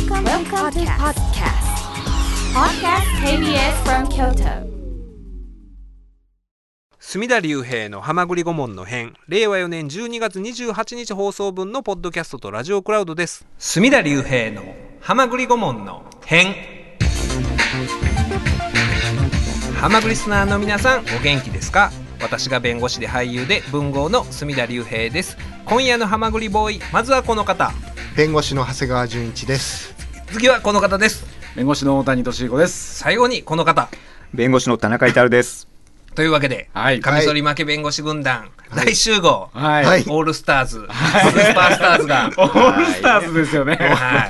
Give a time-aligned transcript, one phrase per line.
[0.00, 1.60] Welcome, Welcome to podcast.
[2.54, 3.04] Podcast.
[3.22, 4.66] KBS from Kyoto.
[6.98, 13.44] 隅田隆平の浜栗顧問の編令和4年12月28日放送分のポッドキャストとラジオクラウドです。
[13.58, 14.62] 隅田隆平の
[15.00, 16.54] 浜栗顧問の編
[19.78, 21.90] 浜栗リスナーの皆さんお元気ですか？
[22.22, 25.36] 私が弁護士で俳優で文豪の隅田隆平です
[25.70, 27.72] 今夜の浜栗ボーイまずはこの方
[28.16, 29.94] 弁護士の長谷川純一です。
[30.32, 31.24] 次はこの方です
[31.56, 32.98] 弁護士の大谷俊彦です。
[32.98, 33.88] 最後にこの方
[34.34, 35.68] 弁護士の田中至です。
[36.16, 39.84] というわけで、はいカミソリ負け弁護士軍団、大集合、はい。
[39.84, 43.76] はいオールスターズ、スーパースターズが、オールスターズですよね。
[43.76, 44.28] は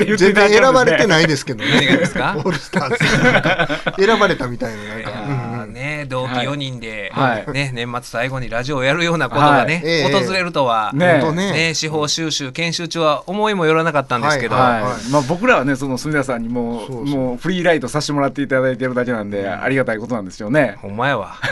[0.00, 1.06] い、全然選ばれてい。
[1.08, 1.70] ないですけどね。
[1.74, 2.34] 何がですか？
[2.38, 4.06] オールスターズ。
[4.06, 11.52] 選ばれたみたいななうんね同期4人で、はいね、年末最後にラジオをやるようなことがね、はいええ訪れるとは、ねね。
[11.52, 15.10] ね、司法修習研修中は思いもよらなかったんですけど、はいはい。
[15.10, 20.76] まあ僕らはね、その隅田さんにもそうもうフリーライトさせてもらっていただいてるだけなんで、ありがたいことなんですよね。
[20.80, 21.36] ほんまやわ。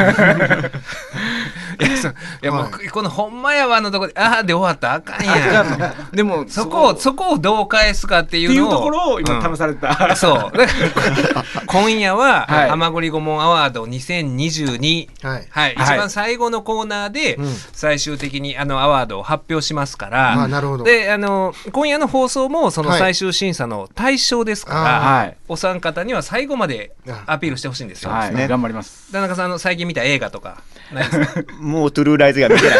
[1.78, 6.17] いや、そういやもう、はこのほんまやわのとこで、ああで終わったらあかんやん。
[6.17, 8.67] でもそこを、そこをどう返すかっていうのを。
[8.67, 10.17] っていうところを今試された。
[10.17, 10.53] そう。
[11.67, 15.09] 今夜は、はいハマグリ顧問アワード2022。
[15.27, 15.47] はい。
[15.51, 20.85] はい、はい一番最後のコーナーでうん最終的にあのアワードを発表しますから、あなるほど。
[20.85, 25.37] であの今夜の放送もそのはい最終審査の対象ですから、はい。
[25.49, 26.93] お三方には最後まで
[27.27, 28.11] アピールしてほしいんですよ。
[28.11, 28.34] はい。
[28.34, 29.12] ね頑張ります。
[29.12, 30.62] 田中さんあの最近見た映画とか
[31.61, 32.79] もうトゥルーライズが見てない。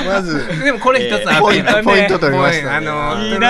[0.06, 3.48] まず、でもこれ一つのアピール、えーポイントポイント取りましたねあのいいな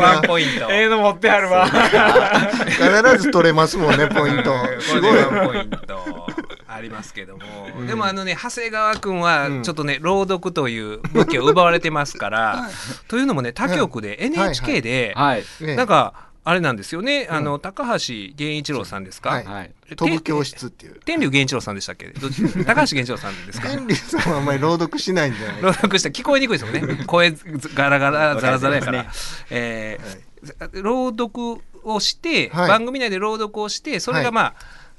[0.00, 0.70] ワンポイント。
[0.70, 1.66] ええの持ってあるわ。
[1.66, 4.54] 必ず取れますもんね、ポイント。
[4.80, 5.15] すごい。
[5.16, 6.26] でワンポイント
[6.68, 7.42] ありますけども、
[7.86, 12.68] でもあのね長谷川君はちょっとね、朗読という武器を奪われてますから、
[13.08, 15.44] というのもね他局で NHK で、はい。
[15.60, 15.76] ね。
[15.76, 16.14] なんか
[16.44, 19.44] あれなんですよね、あの高橋源一郎さんですか、はい。
[19.44, 19.70] はい。
[19.96, 21.00] 飛ぶ教室っていう。
[21.04, 22.06] 天竜源一郎さんでしたっけ？
[22.06, 22.42] どっち？
[22.64, 23.68] 高橋源一郎さんですか？
[23.68, 27.04] 天竜さんはあんまり朗読しないんじゃない朗読したら聞こえにくいですもんね。
[27.06, 27.32] 声
[27.74, 29.06] ガラガラザラザラやから、
[29.50, 30.26] えー
[30.72, 32.68] 朗読をして、はい。
[32.68, 34.54] 番組内で朗読をしてそれがまあ、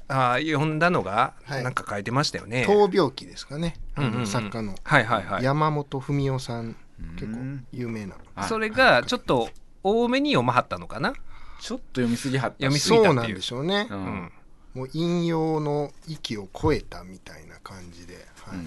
[0.08, 2.66] あー読んだのがはいなんか書いてましたよね。
[2.68, 3.74] 闘病記ですかね。
[3.96, 5.44] うんうんうん作家のはいはいはい。
[5.44, 6.76] 山本文夫さん。
[7.16, 7.38] 結構
[7.72, 8.16] 有名な。
[8.34, 9.48] はいそれがちょっと
[9.84, 11.12] 多めに読まはったのかな？
[11.60, 12.58] ちょっと読みすぎはったし。
[12.58, 13.94] 読みすぎたっていうそうなんでしょうねう。。
[13.94, 14.32] うんん。
[14.74, 18.14] もう引用の域を超えたみたいな感じで。
[18.42, 18.58] はい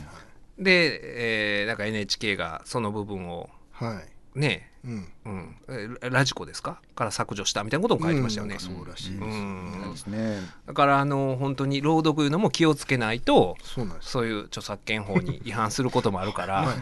[0.60, 3.96] で、えーなんか NHK がその部分をはい。
[3.96, 4.40] はい。
[4.40, 5.08] ね、うん。
[5.24, 6.80] うん、えララジコですか？
[6.96, 8.56] から削除したみたいなことも書いてましたよね。
[8.56, 9.22] うんそうらしいです。
[9.24, 10.40] うんですね。
[10.68, 14.10] だからあの本当に朗読いうのも気をつけないとそうなんです。
[14.12, 16.56] そういう著作権法に違反することもあるから。
[16.62, 16.78] はいはい。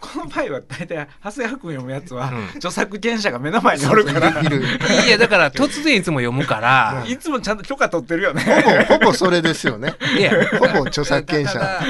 [0.00, 8.42] この場合は大体長谷川君読むやつは、うん著作権者が目の前におるからいやだから突然いつも読むから、いつもちゃんと許可取ってるよね。
[8.42, 9.94] ほぼ、ほぼそれですよね。
[10.18, 11.80] いやほぼ著作権者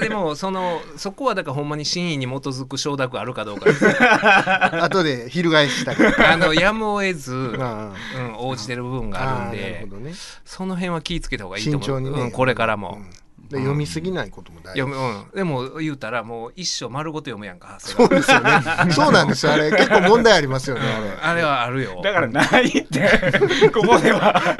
[0.00, 3.86] でもそのそこはだからほんまに真意に基づく承諾あるかどうかです
[4.82, 5.98] 後で翻したり。
[6.24, 7.94] あのやむを得ず、うん、あ
[8.38, 10.12] 応じてる部分あがあるんでほどね。
[10.44, 12.22] その辺は気ぃつけた方がいいと思う、慎重にね。
[12.22, 12.98] うん、これからも。
[13.00, 18.50] うんで読みすぎないことも大事読むうん、でも言うたらもう一生丸ごと読むやんかそうですよね。
[18.90, 19.52] そうなんですよ。
[19.52, 20.82] あれ結構問題ありますよね。
[21.22, 24.56] ああれはあるよだからないって、ここでは。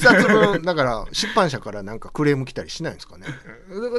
[0.00, 3.26] 冊分だから出版社からなんかクレーム来たりしないんですかね。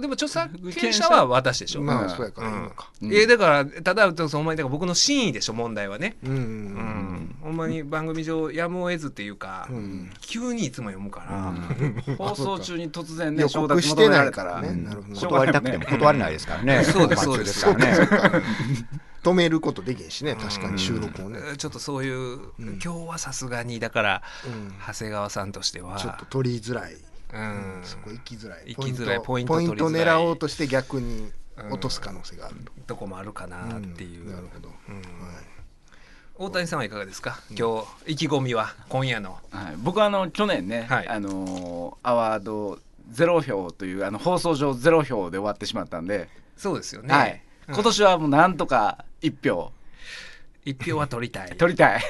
[0.01, 2.89] でも著作権者は私でしょ、まあうんそうやからいいのか。
[3.01, 11.53] いやだからただほんまにだから僕の真意でしょ問題はね、うんううんん、ほんまに番組上やむを得ずっていうか、うん急にいつも読むか
[12.07, 14.09] ら、放送中に突然ね、予承諾告して。
[14.09, 14.73] ないかららね。
[14.73, 15.19] なるほど。
[15.19, 16.83] 断りたくても断れないですからね。
[16.83, 18.43] そうですそうですからね。
[19.27, 20.35] 止めることできんしね。
[20.35, 21.39] 確かに収録をね。
[21.57, 26.93] ちょっとそういう、今日はさすがにだから、うん長谷川さんとしてはちょっと取りづらい。
[26.93, 27.79] うん。
[27.83, 28.63] そこ行きづらい。
[28.67, 30.15] 行きづらいポイントポイントポイント取りづらい。
[30.17, 31.31] 狙おうとして逆に
[31.69, 32.55] 落とす可能性がある。
[32.63, 32.71] と。
[32.87, 34.31] とこもあるかなっていう、ん。
[34.31, 34.69] なるほど。
[34.87, 34.95] うん。
[34.95, 35.05] はい。
[36.39, 37.39] 大谷さんはいかがですか？
[37.49, 39.39] 今日意気込みは今夜の。
[39.49, 41.07] はい、僕はあの去年ね、はい。
[41.07, 47.73] あのーアワードゼロ票というあの放送上ゼロ票で終わってしまったんで、そうですよね、はい、うん。
[47.73, 49.71] 今年はもうなんとか一票。
[50.65, 51.57] 一票は取りたい。
[51.57, 52.01] 取りたい。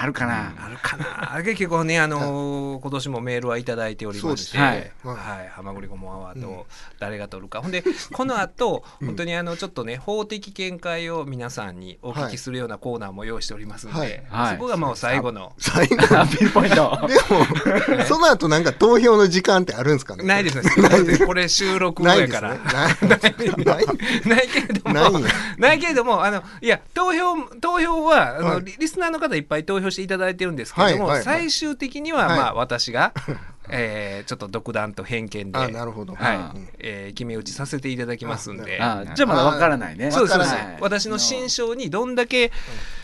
[0.00, 0.54] あるかな。
[0.64, 1.42] あるかな。
[1.42, 4.90] 結構ね、あのー今年もメールはいただいておりまして、はい。
[5.04, 6.66] はまぐりごもアワード、
[7.00, 7.60] 誰が取るか。
[7.60, 14.22] ほんで、この後、 本当にあの、ちょっとね、法的見解を皆さんにお聞きするようなコーナーも用意しておりますんで、はい。
[14.30, 14.56] はい。
[14.56, 15.52] そこがもう最後の。
[15.58, 16.98] 最後あピンポイント。
[17.08, 20.24] でも その後なんか投票の時間ってあるんですかね？
[20.24, 21.26] ないですね。
[21.26, 22.54] これ収録後やから。
[22.54, 23.64] ないですね。
[23.64, 23.84] ない
[24.26, 24.38] ない。
[24.38, 25.20] ないけれども、
[25.58, 28.64] ないけれども、あの、いや、投票、投票は、あの、はい。
[28.64, 31.40] リリスナーの方いっぱい投票していただいてるんですけれども、はいはいはい。
[31.42, 32.38] 最終的には、はい。
[32.38, 33.12] まあ、私が、
[33.70, 36.14] えーちょっと独断と偏見で、あなるほど。
[36.14, 36.68] はい、うん。
[36.78, 38.80] えー決め打ちさせていただきますんで。
[38.80, 40.10] あじゃあまだわからないね。
[40.10, 40.76] そうですそうです、はい。
[40.80, 42.52] 私の心象にどんだけ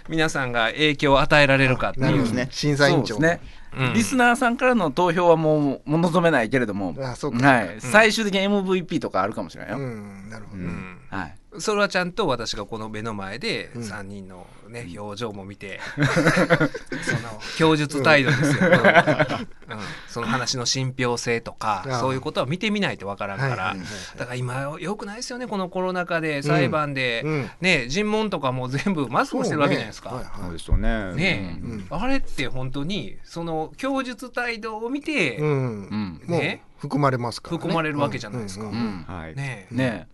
[0.08, 2.34] 皆さんが影響を与えられるかっていう。
[2.34, 3.18] ね審査委員長。
[3.18, 3.40] ね、
[3.76, 3.92] うん。
[3.94, 6.94] リスナーさんからの投票はもう望めないけれども。
[7.00, 7.46] あそうか。
[7.46, 7.76] はい。
[7.80, 10.28] 最終的に MVP とかあるかもしれないよ、うん。
[10.30, 10.98] なるほど、うん。
[11.10, 13.82] はい、それはちゃんと私がこの目の前でうん。
[13.82, 19.78] 3人の、ね表情も見て その供述態度ですよ、うん。
[20.08, 23.86] その話の信憑性とかそういうことは見てみないとわからんから、はいはいはい
[24.16, 27.50] だから今よくないですよねこのコロナ禍で裁判で、うん。
[27.60, 30.10] ね尋問とかも全部マスクしてるわけじゃないですか。
[30.10, 30.24] そうね。
[30.24, 30.42] はいはい。
[30.42, 31.14] そうですよね。
[31.14, 31.60] ね。
[31.62, 31.86] え、うん。
[31.90, 35.48] あれって本当にその供述態度を見て、うん。
[35.48, 37.58] うんもうね含まれますからね。
[37.58, 38.66] 含まれるわけじゃないですか。
[38.66, 38.70] うん。
[38.72, 39.04] うん。
[39.08, 39.34] はい。
[39.34, 39.68] ね。
[39.72, 40.06] えね。
[40.10, 40.13] う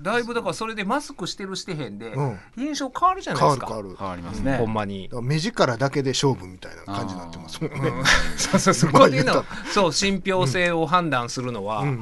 [0.00, 2.38] だいぶだからそれでマスクしてるしてへんで、うん。
[2.56, 3.66] 印象変わるじゃないですか。
[3.66, 3.98] 変わる変わる。
[3.98, 5.10] 変わりますね、ほんまに。
[5.22, 7.88] 目力だけで勝負みたいな感じになってますもんね。
[7.88, 8.04] うん
[8.36, 11.96] そうそうそこでいうのそう信憑性を判断するのは、うんうん。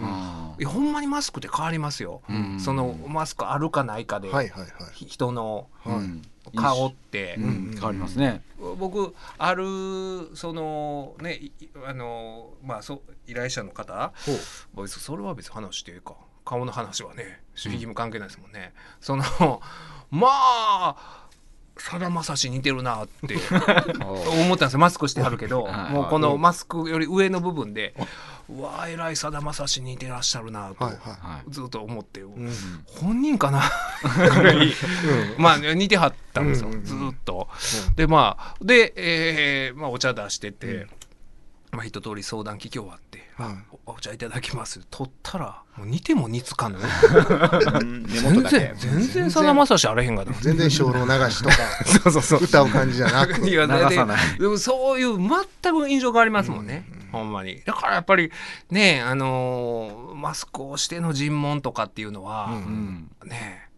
[0.59, 2.61] いやほんまにマスクって変わりますよ、うん。
[2.61, 4.71] そのマスクあるかないかで、はいはいはい。
[4.93, 6.23] ひ人のうん
[6.55, 8.41] 顔って、うん変わりますね、
[8.79, 9.65] 僕ある
[10.35, 11.53] そのねい
[11.85, 14.13] あのまあそう依頼者の方。
[14.87, 16.15] それは別に話していいか
[16.47, 19.23] 顔の話はね守秘義務関係ないですもんね、その
[20.11, 21.27] まあ
[21.79, 23.37] さだまさし似てるなって
[24.01, 24.79] 思ったんですよ。
[24.79, 27.95] マスクしてはるけど はいもうこのマスクより上の部分で
[28.49, 30.91] うわあえらいさだまさし似てらっしゃるなと
[31.49, 32.51] ずっと思って、うん。
[32.87, 33.63] 本人かな？
[34.35, 34.73] ぐらい
[35.37, 37.49] まあ似てはったんですよ、うんうんうんずっと。
[37.97, 40.87] でまあで、えーまあ、お茶出してて、
[41.77, 46.79] まあ、一通り相談聞き終わって「はいおお茶いただきます」取ったらもう似ても似つかぬ。
[48.09, 48.75] 全然。
[48.79, 50.33] 全然さだまさしあれへんがな。
[50.41, 52.45] 全然精霊流しとか そうそうそう。
[52.45, 53.33] 歌う感じじゃなく。
[53.47, 54.33] いや流さない。
[54.39, 57.61] ででもそういう全く印象変わりますもんね、ほんまに。
[57.67, 58.33] だからやっぱり
[58.71, 63.11] ねあのーマスクをしての尋問とかっていうのは、うん。
[63.23, 63.69] うんね。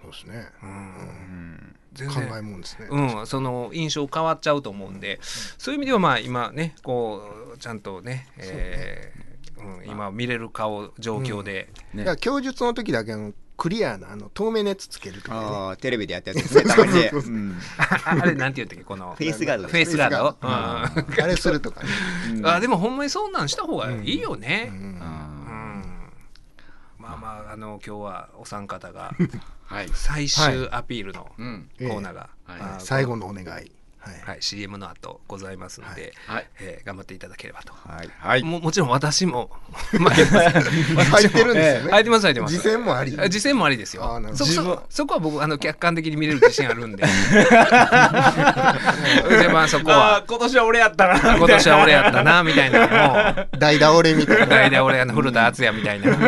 [0.00, 0.46] そうですね。
[0.62, 0.70] うん。
[0.70, 1.58] うん。
[1.58, 1.67] 全
[2.06, 2.88] 考え然もんですね。
[2.90, 7.22] うん、その印象変わっちゃうと思うんで、そういう意味ではまあ今ねこ
[7.54, 9.28] うちゃんとね、えー
[9.80, 15.76] うん、今見れる顔状況で、だから供述の時だけあのクリアなあの透明なやつつけるとかね。
[15.78, 17.10] テレビでやったやつですね、
[17.76, 19.66] あ あれなんて言ったっけこのフェイスガード。
[19.66, 21.88] フェイスガード、フェあれするとかね。
[22.34, 22.46] うん。
[22.46, 24.78] あでもほんまにそんなんした方がいいよね、うん。
[24.80, 25.17] うん
[27.08, 29.12] まあまああの今日はお三方が
[29.66, 29.88] はい。
[29.90, 31.70] 最終アピールのうん。
[31.78, 34.14] コーナーが、はいあ最後のお願いはい。
[34.32, 36.46] はい、CM の後ございますので、はい。
[36.60, 38.10] えー頑張っていただければと、はい。
[38.18, 38.42] はい。
[38.42, 39.50] ももちろん私も
[39.98, 42.00] まあ入 入ってるんですよね。
[42.00, 42.54] ってます入ってます。
[42.56, 43.16] 次戦もあり。
[43.18, 44.22] あ次戦もありですよ。
[44.34, 47.04] そそそこは僕あの客観的に見れる自信あるんで。
[49.28, 52.78] でまあそこあはー今年は俺やったな今年は俺やったなみたいな。
[52.78, 54.46] のも代打俺みたいな。
[54.46, 56.22] 代打俺あの古田敦也みたいな、うん、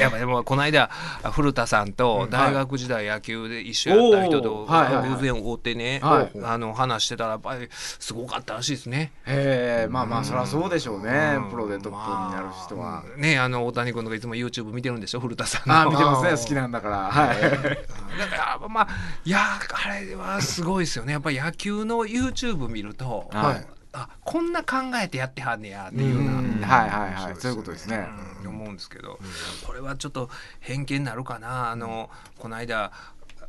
[0.00, 0.88] やっぱでもこの間
[1.32, 9.12] 古田さんと大学時代野球で一緒やった人と偶然会ってね、はいあの話してたらやっぱりすごかったらしいですね。
[9.26, 11.34] へえまあまあそりゃそうでしょうね。
[11.36, 11.50] うん。
[11.50, 13.02] プロでトップになる人は。
[13.02, 15.20] まあねあの大谷君とかいつも YouTube 見てるんでしょ？
[15.20, 15.80] 古田さんの。
[15.80, 16.30] あー見てますね。
[16.42, 17.10] 好きなんだから。
[17.10, 17.40] はい。
[17.40, 18.88] だからまあ
[19.24, 21.12] いやあれはすごいですよね。
[21.12, 23.60] やっぱり野球の YouTube 見るとははい。
[23.60, 26.32] いあこんな考えてやってはんねやっていうような。
[26.32, 26.60] うん。
[26.60, 27.36] はいはいはい。
[27.38, 28.06] そういうことですね。
[28.42, 28.50] うん。
[28.50, 29.18] 思うんですけど、
[29.66, 30.28] これはちょっと
[30.60, 31.70] 偏見になるかな。
[31.70, 32.92] あのこの間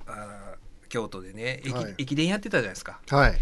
[0.08, 0.56] あ
[0.90, 1.96] 京都でね駅,、はい。
[2.00, 3.00] 駅伝やってたじゃないですか。
[3.10, 3.38] はい。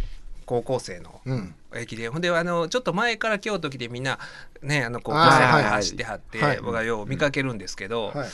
[0.45, 1.21] 高校生の。
[1.25, 1.55] うん。
[1.75, 2.11] 駅伝。
[2.11, 4.19] ほんであのちょっと前から京都来てみんな
[4.61, 6.57] ねあの高校生がはいはい走ってはって、はい。
[6.59, 8.27] 僕はよう見かけるんですけど、はい。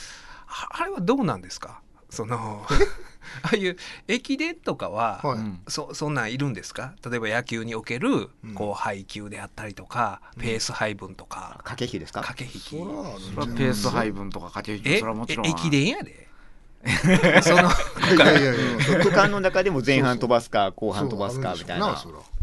[0.46, 1.80] ああれはどうなんですか？
[2.10, 2.64] その
[3.42, 5.38] ああいう駅伝とかは、はい。
[5.38, 5.60] うん。
[5.66, 6.94] そそんなんいるんですか？
[7.08, 8.54] 例えば野球におけるうん。
[8.54, 12.20] こう配球であったりとか、ペース配分とか、駆け引きですか？
[12.20, 12.70] 駆け引き。
[12.70, 16.28] ペース配分とか駆け引えきそれはもちろんえ駅伝やで
[17.42, 17.62] その
[18.14, 18.58] いやいやい
[18.92, 21.96] や 区間の中でも前半飛ばすか後半飛ばすかみたいな。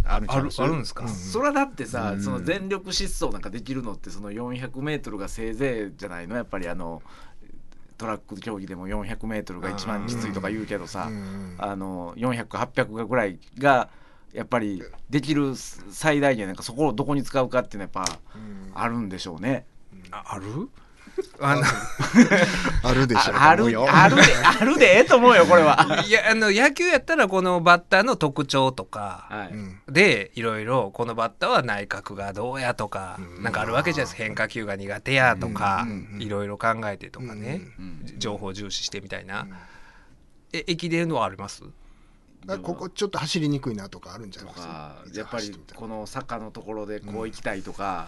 [0.04, 6.36] あるあるんですか、うんそれはだってさ、うんその全力疾走なんかできるのってその 400m がせいぜいじゃないの？
[6.36, 7.04] やっぱりあの
[8.00, 13.90] トラック競技でも 400m が一番きついとか言うけどさ、うんあの400800がぐらいが
[14.34, 18.18] やっぱりできる最大限なんかそこをどこに使うかっていうのはやっ
[18.74, 19.66] ぱあるんでしょうね。
[20.10, 20.68] あある？
[21.40, 21.62] あの
[22.84, 26.04] あるでしょう ああるあるであるでええと思うよこれは。
[26.08, 29.54] いやあの野球やったらこのバッターの特徴とかはい。
[29.54, 29.82] うん。
[29.90, 34.24] でいろいろこのバッターは内角がどうやとかなんかあるわけじゃないですか。
[34.24, 35.88] 変化球が苦手やとか
[36.20, 37.62] いろいろ考えてとかね。
[37.80, 39.48] うん情報重視してみたいな。
[40.54, 41.64] え駅伝のはあります？
[42.48, 44.96] あここちょっと走りにくいなとかあるんじゃないとですか？
[45.14, 48.08] やっぱりこのの坂のところでこう行きたいとか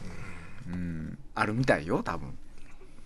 [0.67, 1.17] うん。
[1.35, 2.37] あるみたいよ多分。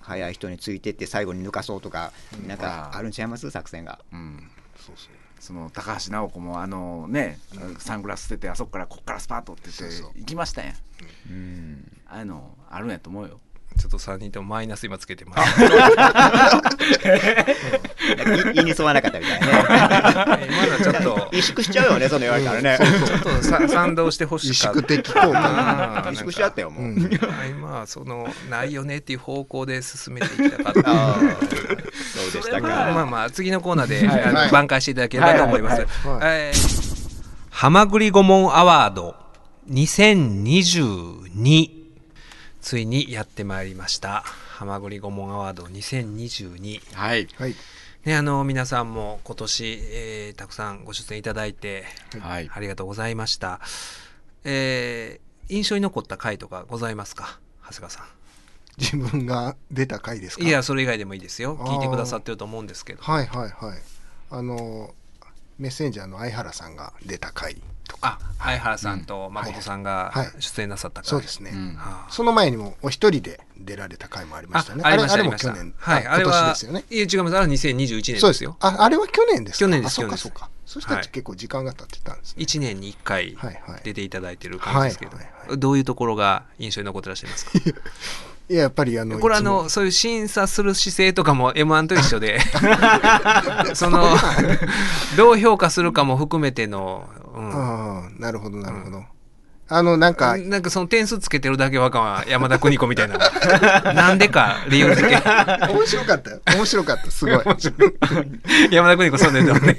[0.07, 2.13] 速い人についてって最後に抜かそうとか
[2.47, 3.01] なんかあ。
[3.01, 3.51] るんちゃいます？
[3.51, 3.99] 作戦が。
[4.11, 4.49] うん。
[4.77, 5.11] そうそう。
[5.39, 7.37] その高橋尚子もあのね、
[7.77, 10.75] サングラス捨ててあそこからこっからスパートって言って行きましたやん。
[11.29, 12.01] うん。
[12.07, 13.39] あのあるんやと思うよ
[13.77, 15.63] ちょっと3人ともマイナス今つけてます。
[15.63, 15.67] い
[18.55, 19.47] 言いに沿わなかったみたいね。
[20.81, 21.29] ちょっと。
[21.31, 24.79] 萎縮しちゃうよねその言われたらねちょっとさ賛同してほし萎かった。
[24.81, 25.29] 縮的効果
[26.07, 26.93] 萎縮しちゃったよもう、
[27.85, 31.17] そのないよねっていう方向で進めていきたかった。
[32.27, 32.67] うでしたか。
[32.67, 34.07] まあまあ次のコーナーで、
[34.51, 35.85] 挽回していただければと思います。
[37.49, 39.15] はまぐり顧問アワード
[39.69, 41.76] 2022
[42.67, 44.23] ついにやってまいりました。
[44.25, 46.81] はまぐり顧問アワード2022。
[46.95, 47.29] はい。
[47.37, 47.55] はい。
[48.03, 51.85] ね、あの皆さんも今年、えーたくさんご出演いただいて、
[52.19, 52.51] はい。
[52.53, 53.61] ありがとうございました。
[54.43, 57.39] えー印象に残った回とかございますか？
[57.61, 58.05] 長谷川さん。
[58.77, 60.43] 自分が出た回ですか？
[60.43, 61.55] いやそれ以外でもいいですよ。
[61.55, 63.01] 聞いてくださってると思うんですけど。
[63.01, 63.77] はいはいはい。
[64.29, 64.93] あの
[65.57, 67.55] メッセンジャーの相原さんが出た回
[67.87, 70.27] とかあ相原さんと誠さんがはい。
[70.39, 71.09] 出演なさった回。
[71.09, 71.53] そうですね、
[72.09, 74.81] その前にもお一人で出られた回もありまあしたね。
[74.85, 75.73] あれあれも去年。
[75.77, 76.05] はい。
[76.07, 76.83] あれは年ですよね。
[76.89, 77.37] いや違います。
[77.37, 78.43] あれは2021年そうです。
[78.43, 79.59] よよああれは去年ですか？
[79.59, 80.49] 去年ですあそうかそうか。
[80.65, 81.07] そしたらはい。
[81.07, 83.37] 結構時間が経ってたんですね、1年に1回
[83.83, 87.51] 出ていただいてる感じですけど、どういうところが印象に残ってらっしゃいますか？
[88.49, 92.39] いややっぱりあのこれあのそういう審査する姿勢とかも m 1と一緒で。
[93.75, 94.15] その
[95.17, 99.03] どう評価するかも含めての、うんああなるほどなるほど、
[99.69, 103.17] あのなんかなんかその点数つけてるだけわかんは山田邦子みたいな。
[103.93, 105.15] なんでか理由付け
[105.71, 106.41] 面白かったよ。
[106.55, 107.11] 面白かった。
[107.11, 107.35] すごい。
[108.71, 109.77] 山田邦子そうですよね。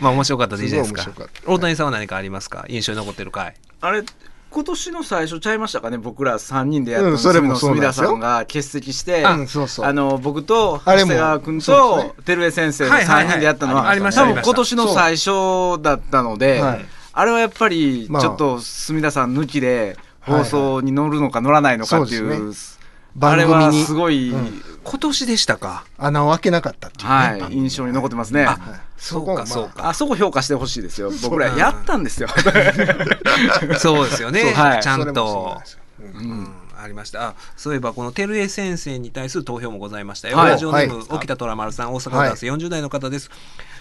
[0.00, 1.26] まあ面白かったでいいじゃないですか。
[1.46, 2.64] 大谷さんは何かありますか？
[2.68, 3.54] 印象に残ってる回。
[3.80, 4.02] あれ
[4.50, 5.98] 今年の最初ちゃいましたかね？
[5.98, 9.86] 僕ら3人でやったのうんそれもそうなん隅田さんが欠席してうんそうそう。
[9.86, 13.26] あの僕と長谷川君と照江先生のはいはいはい。
[13.26, 16.84] 3人でやったのはありました多分今年の最初だったのではい。
[17.12, 18.22] あれはやっぱりまあ。
[18.22, 22.54] ちょっと隅田さん抜きで放送に乗るのか乗らないのかっていそうう
[23.20, 23.84] あれは番組に。
[23.84, 25.84] すごいうん今年でしたか？
[25.98, 27.52] 穴を開けなかったっていうね、はい。
[27.54, 28.44] 印象に残ってますね。
[28.44, 28.58] あはい。
[28.96, 29.88] そうかそうか。
[29.88, 29.94] あ。
[29.94, 31.10] そこ評価してほしいですよ。
[31.22, 32.28] 僕らやったんですよ。
[33.78, 34.82] そうですよね、 はい。
[34.82, 35.60] ちゃんと。
[36.80, 37.30] ありました。
[37.30, 40.50] あそういえばこの照江先生に対する投票もございましたよ、はい。
[40.50, 41.06] ラジオネーム、はい。
[41.10, 43.30] 沖田虎丸さん大阪男性40代の方です、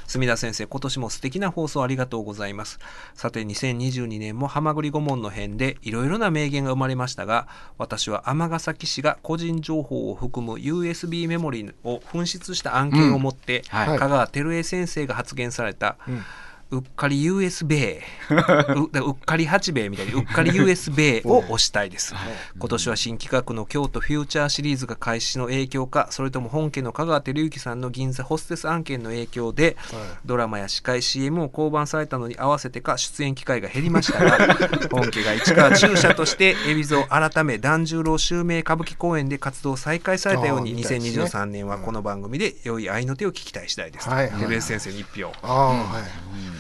[0.08, 2.80] 墨田先生今年も素敵な放送ありがとうございます。
[3.14, 7.48] さて2022年もはまぐり顧問の編でいろいろな名言が生まれましたが
[7.78, 14.00] 私は尼崎市が個人情報を含む USB メモリを紛失した案件を持って、はい。
[14.00, 16.24] 香川照江先生が発言された、うん
[16.70, 22.14] うっかり USB うっかり八兵衛みたいにうっかり USB を押したいです。
[22.58, 29.78] 今年は新企画の京都フューチャーシリーズが開始の影響かそれとも本家の香川照之さんの銀座ホステス案件の影響で
[30.26, 34.38] ドラマや司会 CM を降板されたのに合わせてか出演機会が減りましたが
[34.92, 41.24] 本家が市川中車として海老蔵改め團十郎襲名歌舞伎公演で活動を再開されたようにあーみたいですね。
[41.24, 44.10] 2023年はこの番組で良い愛の手を聞きたい次第です。
[44.10, 45.32] はいはい先生に一票。
[45.44, 46.04] ああ、はい、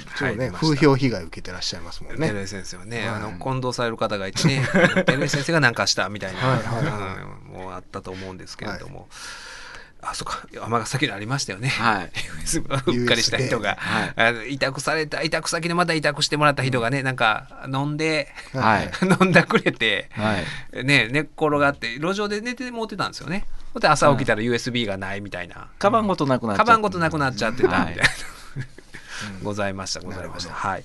[0.06, 0.60] 入りました。
[0.60, 2.28] 風評被害受けてらっしゃいますもんね。
[2.28, 3.08] 照江先生はね、はい。
[3.10, 4.66] あの混同される方がいてね
[5.06, 9.08] 照江先生が何かしたみたいな、はいもうあったと思うんですけれども、
[10.02, 12.12] あそっか尼崎でありましたよね、はい。
[12.88, 18.92] うっかりした人が、はいあの委託された委託先でまた委託してもらった人がねなんか飲んで、はい。
[19.22, 20.38] 飲んだくれて、は
[20.74, 20.86] い。
[20.86, 23.46] ね、寝っ転がって路上で寝てもうてたんですよね。
[23.74, 28.37] ほんで朝起きたら USB がないみたいな、カバンごとなくなっちゃったカバンごとなくなっちゃってたみたいな、はい
[29.44, 30.02] ございました。
[30.02, 30.54] ございました。
[30.54, 30.84] はい。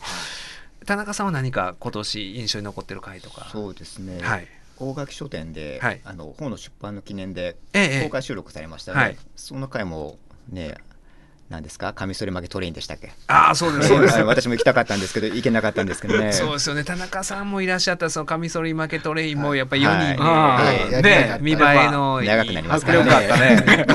[0.87, 3.49] 田中さんは何か今年印象に残ってる回とか？
[3.53, 4.49] そうですね、はい。
[4.79, 6.01] 大垣書店で、はい。
[6.05, 9.17] あの本の出版の記念でええ公開収録されましたね、はい。
[9.37, 10.75] その回もね
[11.53, 11.93] なんですか？
[11.93, 13.13] カミソリ負けトレインでしたっけ？
[13.29, 13.89] ああそうです。
[13.89, 16.33] そうですはい私も行きたかったんですけど行けなかったんですけどね。
[16.35, 16.83] そうですよね。
[16.85, 20.61] 田中さんもいらっしゃったそのカミソリ負けトレインもやっぱり4人で、は
[20.99, 21.03] い。
[21.03, 22.29] ね見栄えのいい。
[22.29, 23.87] 長くなります迫力あったね。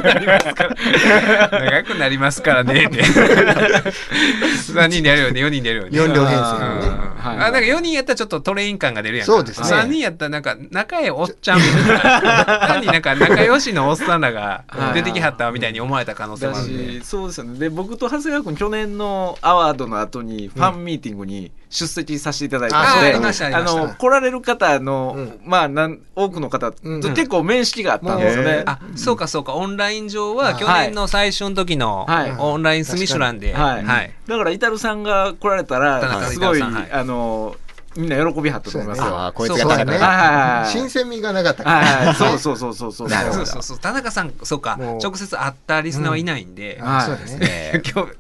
[1.52, 3.04] 長くなりますからねって。
[3.04, 6.00] 3人でやるよね4人でやるよね。
[6.00, 7.38] 4両編成はい。
[7.38, 9.34] あなんか4人やったらちょっとトレイン感が出るやんか。
[9.34, 9.68] そうですね。
[9.68, 12.68] 3人やったらなんか仲ええおっちゃんみたいな。
[12.68, 17.02] 単になんか仲良しのおっさんらが出てきはったみたいに思われた可能性もあだるんで。
[17.02, 25.40] しそうですよねで僕と長谷川君去年のアワードの後にファンミーティングに出席させていただいたので、あありましたありあの来られる方の、うん。
[25.44, 27.02] まあなん多くの方とうん。
[27.02, 28.64] 結構面識があったんですよね。
[28.66, 29.54] あそうかそうか。
[29.54, 30.56] オンライン上ははい。
[30.56, 32.32] 去年の最初の時のはい。
[32.38, 33.84] オンラインスミシュランで、はい。
[33.84, 34.14] はい。
[34.28, 36.92] だからイタルさんが来られた田ら中すごい、はい。
[36.92, 37.56] あの
[37.98, 39.06] みんな喜びはったと思いますよ。
[39.06, 41.76] ああこいつそうが田中そうだね新鮮味がなかったから。
[41.78, 43.10] はいはいそうそうそうそうそう。
[43.10, 43.46] なるほど。
[43.46, 43.80] そうそうそう。
[43.80, 44.78] 田中さんそうか。
[45.02, 47.40] 直接会ったリスナーはいないんで、あそうだね。
[47.40, 48.12] ね 今日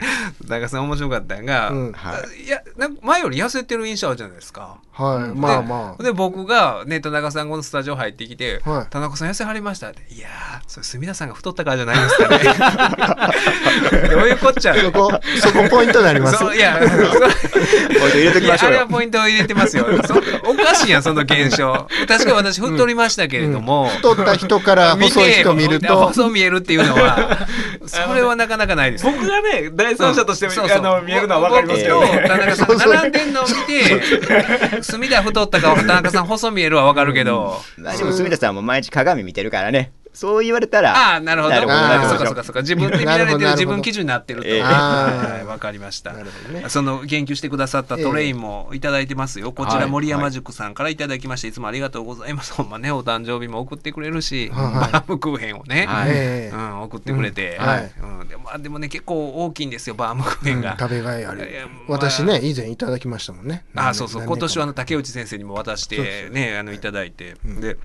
[0.48, 1.92] 田中さん面白かったのが、うん。
[1.94, 2.44] はい。
[2.44, 4.78] いやなんか前より痩せてる印象あるじゃないですか。
[4.94, 5.38] はい。
[5.38, 6.04] まあまあ。
[6.04, 8.86] で僕がね田中さんこのスタジオ入ってきて「はい。
[8.90, 14.76] 田中さん痩せはりました」って「いやーそれ隅田さんが太ったからじゃないですかね」 どういうこっちゃ。
[14.76, 16.38] そこそこポイントになります。
[16.38, 19.86] そういやそポイント入れときましょうあれはポイントを入れてますよ。
[20.06, 20.16] そ
[20.50, 21.88] おかしいやんその現象。
[22.08, 25.98] 確かに私太りましたけれども、太った人から細い人見ると。
[26.08, 27.48] 細見えるっていうのは
[27.86, 29.06] それはなかなかないです。
[29.06, 30.78] 僕がね第三者として、そうそう。
[30.78, 32.02] あの見えるのは分かりますけど。
[32.02, 32.08] ね。
[32.08, 41.54] 僕と田中さんが並んでんのを見て隅田太ったか田中さん細見えるはわかるけど、まあでも住田さんも毎日鏡見てるからねそう言われたらああなるほど。
[41.54, 41.80] なるほど。
[41.80, 42.10] なるほど。
[42.10, 42.62] そうかそうかそうか。
[42.62, 44.48] 自分で見られてるなるほど自分基準になってると。
[44.48, 45.46] ええはい。
[45.46, 46.14] わかりました。
[46.14, 46.70] なるほどね。
[46.70, 49.52] その言及してくださったトレインもいただいてますよ。
[49.52, 51.52] こちはいら森山塾さんからいただきましてい。
[51.52, 52.54] つもありがとうございます。
[52.54, 56.50] ほんまねお誕生日も送ってくれるしバームクーヘンをね。
[56.54, 57.58] うん送ってくれて。
[57.58, 57.66] うん。
[57.66, 57.92] はい。
[58.02, 58.28] うん。
[58.28, 60.76] でもまあでもね結構大きいんですよバームクーヘンが。
[60.80, 61.48] 食べがいある。
[61.88, 63.66] 私ね以前いただきましたもんね。
[63.76, 64.24] あそうそう。
[64.24, 66.58] 今年はあの竹内先生にも渡してすね。
[66.58, 67.62] あのいただいて、うん。
[67.62, 67.78] で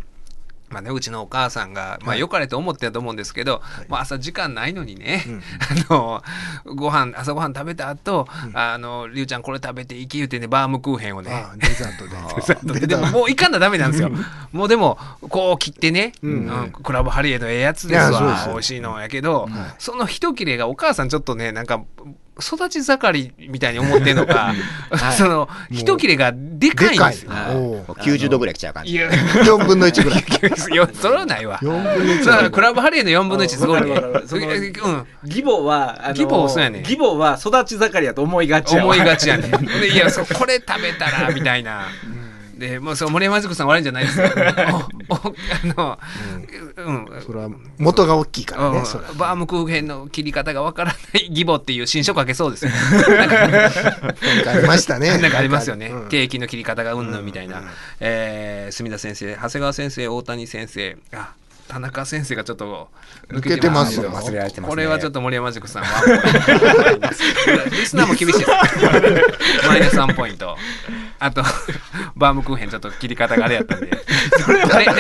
[0.73, 2.21] まあね、うちのお母さんが、まあ、はい。
[2.21, 5.43] 良かれと思ってたと思うんですけど、まあ、朝時間ないのにね、うん。
[5.91, 6.23] あの
[6.75, 11.31] ご飯朝ご飯食べた後、あのりゅうちゃんこれ食べていいき言うてねバームクーヘンをね。
[11.33, 12.87] あデザートで。
[12.87, 14.11] でももういかんなダメなんですよ。
[14.53, 14.99] もうでも
[15.29, 16.33] こう切ってね、うん。
[16.33, 18.47] うんクラブハリエのええやつですわ。
[18.49, 19.49] 美味しいのやけど、
[19.79, 21.83] その一切れがお母さんちょっとねなんか
[22.43, 24.53] 育ち盛りみたいに思ってんのか、
[25.17, 27.01] その一切れがでかいん。
[27.01, 27.31] ですよ。
[27.31, 27.93] はいおう。
[27.93, 28.93] 90度ぐらい来ちゃう感じ。
[28.93, 29.09] いや。
[29.11, 30.25] 4分の1ぐらい。
[30.95, 31.59] それはないわ。
[31.63, 33.95] 4分の1だからクラブハリエの4分の1すごいね。
[35.25, 36.81] 義母はあの義母そうやね。
[36.81, 38.95] 義母は育ち盛りやと思いがちやわ。
[38.95, 39.51] 思いがちやね。
[39.93, 41.87] いやこれ食べたらみたいな。
[42.59, 44.27] でもうそう森山塾さん悪いんじゃないですよ。
[45.09, 45.29] おおあ
[45.65, 45.99] の、
[46.77, 52.71] うん、それは元が大きいからうんねそれはバームクーヘンの切り方がわからない義母っていう新書書けそうですよ。
[52.71, 55.17] なんかありましたね。
[55.19, 55.89] なんかありますよね。
[55.89, 56.09] うん。
[56.09, 57.63] ケーキの切り方がうんぬんみたいな。
[58.01, 61.33] えー、墨田先生、長谷川先生、大谷先生、あ
[61.73, 62.89] 田中先生がちょっと
[63.29, 64.75] 抜けてます抜けてます忘れられてますね。
[64.75, 66.03] これはちょっと森山塾さんは。
[67.71, 68.39] リスナーも厳しい。
[68.39, 70.55] ですマイナス3ポイント。
[71.19, 71.43] あと
[72.15, 73.87] バームクーヘンちょっと切り方があれやったんで。
[73.87, 73.97] れ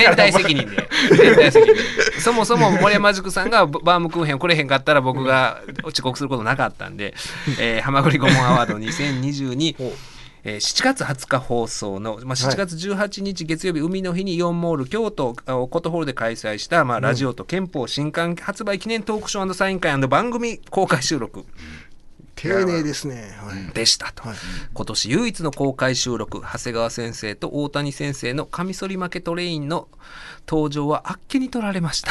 [0.02, 0.88] 連帯責任で。
[1.10, 1.74] 連帯責任。
[1.74, 7.12] でそもそも森山塾さんがバームクーヘンをくれへんかったら僕が遅刻することなかったんで
[7.60, 9.76] 「えー、はまぐり顧問アワード2022」
[10.44, 21.44] えー7月20日放送の、まあ、7月18日月曜日、海の日にイオンモール京都あコットホールで開催した、まあ、ラジオと憲法新刊発売記念トークショーサイン会番組公開収録
[22.42, 23.36] 丁寧ですね。
[23.40, 23.72] はい。
[23.72, 24.36] でしたと、はい。
[24.74, 29.86] 今年唯一の公開収録長谷川先生と大谷先生のカミソリ負けトレインの
[30.48, 32.10] 登場はあっけに取られました。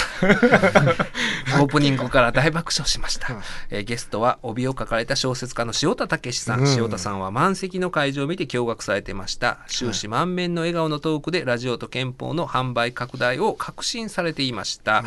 [1.62, 3.28] オープニングから大爆笑しました、
[3.70, 6.68] えーゲストは帯を書かれた小説家の塩田武さん、うん。
[6.68, 9.60] 塩田さんは満席の会場を見て驚愕されてました。
[9.68, 15.04] 終始満面の笑顔のトークでラジオと憲法の販売拡大を確信されていました、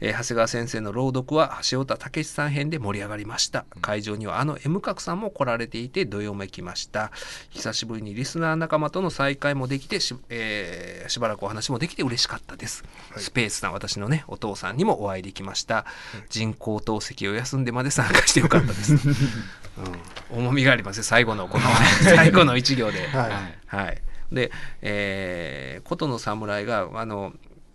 [0.00, 3.64] えー長谷川先生の朗読は塩田武さん編で盛り上がりました。
[3.80, 7.10] 会場にはあの M 角さんも来られていてどよめきました。
[7.50, 12.84] 久しぶりにリスナー仲間との再会もできてし,、えーしばらくお話もできて嬉しかったです、
[13.16, 15.86] スペースさん私のねお父さんにもお会いできました、
[16.28, 18.92] 人工透析を休んでまで参加してよかったです、
[20.32, 21.64] うん、重みがありますよ最後のこの
[22.04, 23.06] 最後の一行で。
[23.08, 23.76] はい。
[23.76, 24.02] はい、
[24.32, 24.50] で、
[24.82, 27.32] えー、琴の侍があの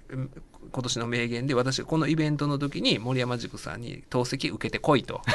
[0.09, 0.29] うん
[0.73, 5.21] 今年の名言で私このイベントの時に森山塾さんに透析受けてこいと。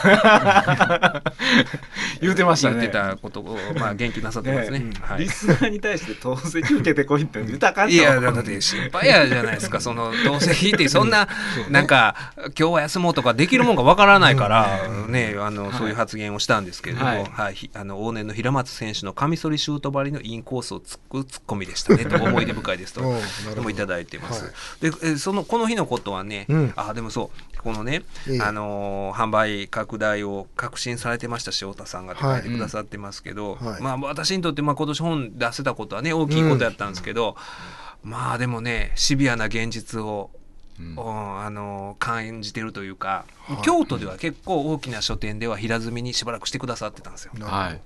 [2.20, 2.80] 言うてましたね。
[2.80, 4.90] 言ってたことを、まあ、言及なさってますね。
[5.00, 5.20] はい。
[5.20, 11.28] リスナーに対して透析受けてこいって言ったらあかいやだって心配やじゃないですかその透析ってそんな
[11.70, 17.24] なんか今日は休もうとかできるもんがわからないからねあのそういう発言をしたんですけれども、はい。
[17.24, 17.54] はい。
[17.54, 23.62] ひあの往年の平松選手のカミソリシュート張りのインコースを突くツッコミでしたねと思い出深いですと おうなるほど。
[23.62, 24.44] もいただいてます。
[24.44, 24.90] はい。
[24.90, 26.72] でえそのこの日のことはね、うん。
[26.74, 33.82] あでもそうこのね、ええあのー販売拡大を確信されてました塩田さんがって書いてくださってますけど、はい。
[33.82, 37.36] まあ私にとってまあ今年本出せたことはね大きいことやったんですけど、
[38.02, 40.30] まあでもねシビアな現実を、
[40.80, 40.94] うん。
[40.98, 43.62] あのー感じてるというか、はい。
[43.62, 47.32] 京都では結構大きな書店では平積みにしばらくしてくださってたんですよ。
[47.40, 47.80] はい。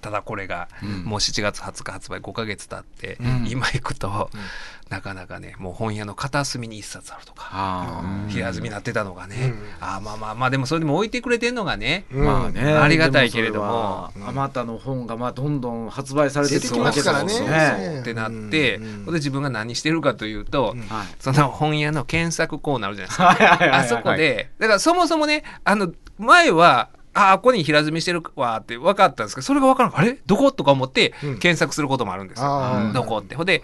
[0.00, 1.04] ただこれがうん。
[1.04, 3.46] もう7月20日発売5ヶ月経って、うん。
[3.48, 4.30] 今行くと、
[4.88, 7.48] なかなかねもう本屋の片隅に1冊あるとか。
[7.50, 9.62] あ平積みになってたのがね、うん。
[9.80, 12.72] あーまあまあまあでもそれでも置いてくれてんのがね、ーまあね。
[12.72, 14.12] ありがたいけれども。
[14.26, 17.28] あまたの本がまあどんどん発売されてきますからね。
[17.30, 20.76] そうねってなって、うんで自分が何してるかというと、
[21.18, 30.18] その本屋の検索コーナーあるじゃないですか、あそこでだからそもそもねあの前はああここに平積みしてるわって分かったんですけどそれが分からんあれ？
[30.26, 31.38] どことか思ってうん。
[31.38, 32.92] 検索することもあるんですよ、あー。
[32.92, 33.34] どこって。
[33.34, 33.62] ほんで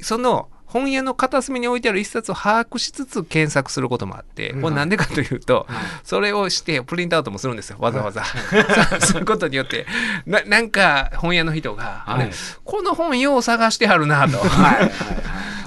[0.00, 4.62] その本屋の片隅に置いてある一冊を把握しつつ検索することもあって、うん。
[4.62, 5.68] これなんでかというと、
[6.02, 8.24] それをしてプリントアウトもするんですよわざわざ。
[8.90, 9.86] そうすることによって。
[10.26, 12.30] ななんか本屋の人が、はい。
[12.64, 14.38] この本よう探してはるなと。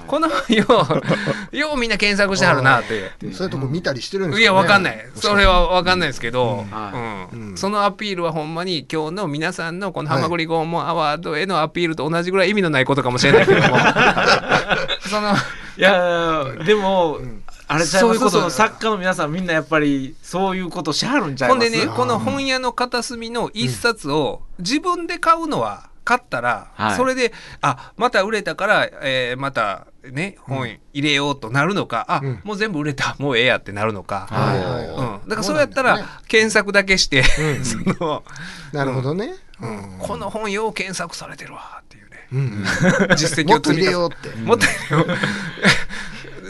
[0.07, 0.65] この本よ
[1.51, 3.11] うようみんな検索してはるなって。
[3.33, 4.41] そういうとこ見たりしてるんですかね。
[4.43, 5.05] いや、わかんない。
[5.15, 7.49] それはわかんないですけど、はうん。
[7.49, 7.57] うん。
[7.57, 13.67] そのアピールはほんまに今日の皆さんのこのハマグリ拷問アワードへのアピールと同じぐらい意味のないことかもしれないけども、
[15.09, 15.33] その、
[15.77, 17.19] いやでも、
[17.67, 18.19] あれちゃいますそういう。
[18.19, 21.59] ことその作家の皆さんみんなやっぱりそういうことしはるんちゃいます？
[21.61, 26.95] ほんでね、この本屋の片隅の一冊を自分で買うのは、買ったら、はい。
[26.95, 32.41] それで、あ、また売れたから、えーまたね、本入れようとなるのか、あ、うん。
[32.43, 34.27] もう全部売れた、もうええやってなるのか。
[34.31, 38.23] うん、はいだからそうやったら、検索だけして、うん その、
[38.71, 39.33] なるほどね。
[39.61, 39.95] うん。
[39.99, 42.27] この本よう検索されてるわっていうね。
[42.31, 42.65] うん
[43.15, 44.37] 実績もっとを積み重ね入れようって。
[44.41, 45.07] もっと入れよう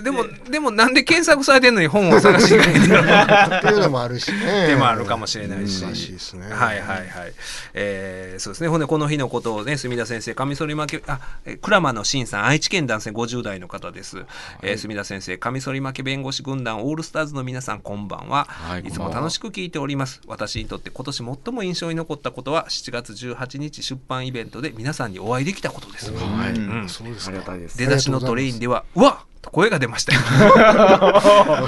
[0.07, 4.67] でもでもなんで検索されてんのに本を探してくれてるのっていうのもあるしね。
[4.67, 7.33] でもあるかもしれないし、難しいですねはいはいはい、
[7.73, 8.69] えーそうですね。
[8.69, 14.25] ほんでこの日のことをね墨田先生カミソリ負けあえー鞍馬の新さん愛知県男性50代の方です、
[14.61, 20.21] えー墨田先生カミソリ負け弁護士軍団オールスターズの皆さんこんばんは、はいいつも楽しく聞いております。
[20.27, 26.53] 私にとって今年最も印象に残ったことは7月18日出版イベントで皆さんにお会いできたことです、はい。
[26.53, 26.85] うん。
[26.85, 27.31] あそうですか。
[27.31, 27.77] りがたいです。
[27.77, 30.19] 出だしのトレインではうわ声が出ましたよ。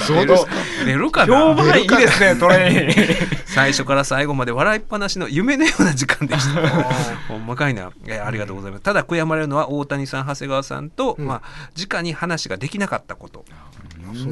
[0.02, 0.52] そうですか
[0.86, 1.40] 出るかな？
[1.40, 3.16] 評判いいですねトレイン。
[3.46, 6.68] 最初から最後まで笑いっぱなしの夢のような時間でした。
[7.28, 8.84] ほんまかいな、えーありがとうございます。
[8.84, 11.26] ただ悔やまれるのは大谷さん、長谷川さんと、うん。
[11.26, 11.42] まあ
[11.78, 13.46] 直に話ができなかったこと。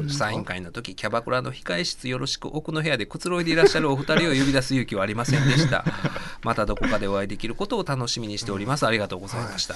[0.08, 5.84] サイン会の時キャバクラの控え室よろしく奥の部屋でくつろいでいらっしゃるお二人を呼び出す勇気はありませんでした。
[6.42, 8.86] またどこかでお会いできることを楽しみにしております。
[8.86, 9.74] ありがとうございました、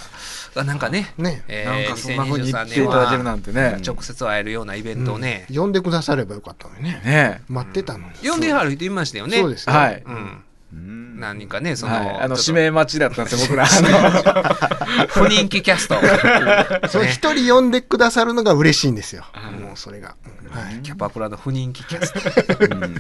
[0.55, 3.65] あなんかねねえーなんかそんな風に言2023っていただけるなんてね。
[3.65, 7.03] は直接会えるようなイベントをね、呼んでくださればよかったのにね。
[7.05, 7.43] ね。
[7.49, 8.29] 待ってたのに。
[8.29, 9.38] 呼んではる人いましたよね。
[9.38, 9.75] そうですね。
[9.75, 10.03] はい。
[10.05, 13.65] うんうん何人かねその,、はい、あの指名待ちだったんですよ僕ら。
[13.65, 13.67] あ
[15.09, 15.97] 不人気キャスト。
[16.89, 19.25] そ一人呼んでくださるのが嬉しいんですよ。
[19.61, 20.17] もうそれが。
[20.51, 20.83] はい。
[20.83, 22.13] キャバクラの不人気キャス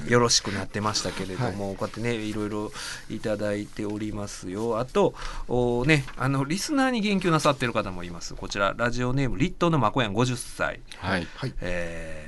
[0.06, 2.72] ト、 よろしくなってましたけれども、こうやってねいろいろ
[3.10, 4.78] いただいておりますよ。
[4.78, 5.14] あと
[5.48, 8.34] おねあのリスナーに言及なさってる方もいます。
[8.34, 11.26] こちらラジオネーム立東のまこやん50歳はい。
[11.36, 11.54] はい。
[11.60, 12.21] えー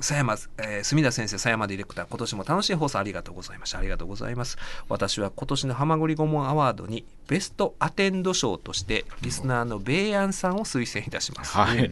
[0.00, 3.78] 佐山、えー、墨田先生、佐山ディレクター、今年も楽しい放送ありがとうございました。
[3.78, 4.56] ありがとうございます。
[4.88, 11.56] 私は今年のハマグリ顧問アワードにベストアテンド賞として、リスナーのベイヤンさんを推薦いたします。
[11.56, 11.90] はいはい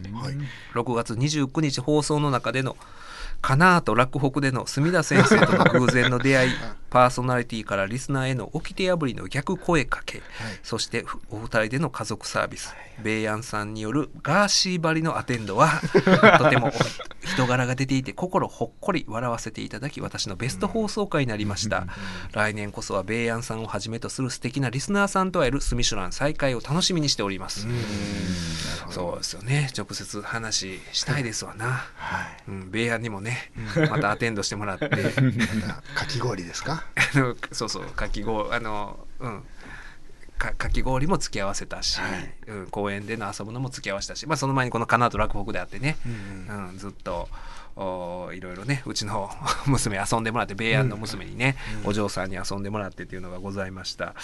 [0.73, 2.77] 6月29日放送の中での
[3.41, 6.51] かなーと落北での墨田先生との偶然の出会い
[6.89, 10.23] パーソナリティからリスナーへの掟破りの逆声かけ、
[10.63, 12.73] そしてふお二人での家族サービス、
[13.03, 15.69] ベイヤンさんによるガーシーばりのアテンドは
[16.39, 16.71] とてもお
[17.27, 21.85] 人柄が出ていて心ほっこり笑わせていただき私のベスト放送回になりました、
[22.31, 27.67] 来年こそはベイヤンさんをはじめとする素敵なリスナーさんと会えるスミシュラン再開を楽しみにしております、
[28.89, 29.69] そうですよね。
[29.77, 31.85] 直接話したいですわな、
[32.47, 33.28] うん、ベイヤンにもね、
[33.89, 34.89] またアテンドしてもらって。
[35.95, 36.83] かき氷ですか？
[36.95, 39.43] あのそうそうかき氷あのうん。
[40.37, 41.99] かかき氷も付き合わせたし、
[42.47, 47.27] うん、公園での遊ぶのも付き合わせたし、まあ、その前にこの「かなと落北」であってね、うんずっと。
[47.75, 49.29] おいろいろねうちの
[49.65, 54.15] 娘遊んでもらって米安の娘にね、お嬢さんに遊んでもらってっていうのがございました、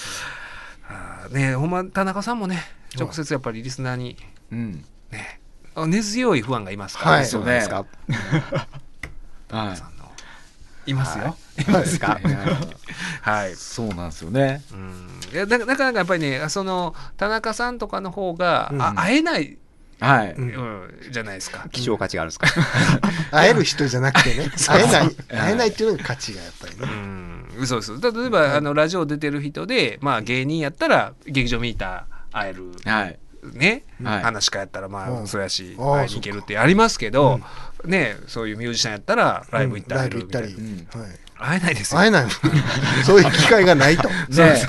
[0.89, 2.61] あーねほんま田中さんもね
[2.99, 4.17] 直接やっぱりリスナーに
[4.51, 4.85] うん。
[5.11, 5.39] ね
[5.73, 7.25] あ根強いファンがいますから、はい。
[7.25, 7.85] そうですか。
[9.49, 9.77] はい。
[9.77, 10.05] さんの
[10.87, 12.19] いますよ、そうですか？
[13.21, 13.55] はい。
[13.55, 14.61] そうなんですよね。
[14.71, 15.09] うん。
[15.33, 18.81] いやだなかなかやっぱりねその田中さんとかの方が、うん。
[18.81, 19.57] あ会えない、
[19.99, 20.89] はい、うん。
[21.11, 21.67] じゃないですか。
[21.71, 22.47] 希少価値があるんですか？
[23.31, 24.51] 会える人じゃなくてね。
[24.67, 26.87] 会えない会えないっていうのが価値がやっぱりね。
[27.57, 27.99] うん、そうです。
[27.99, 33.17] 例えば、あのラジオ出てる人で、まあ、芸人やったら劇場見た会える、はい。
[33.53, 37.39] ね、はい話家やったらまあ、うんそやし会いに行けるってありますけど、
[37.83, 40.25] ね、そういうミュージシャンやったらライブ行ったり、はい、
[41.37, 41.99] 会えないですよ。
[41.99, 42.27] 会えない
[43.05, 44.67] そういう機会がないと ね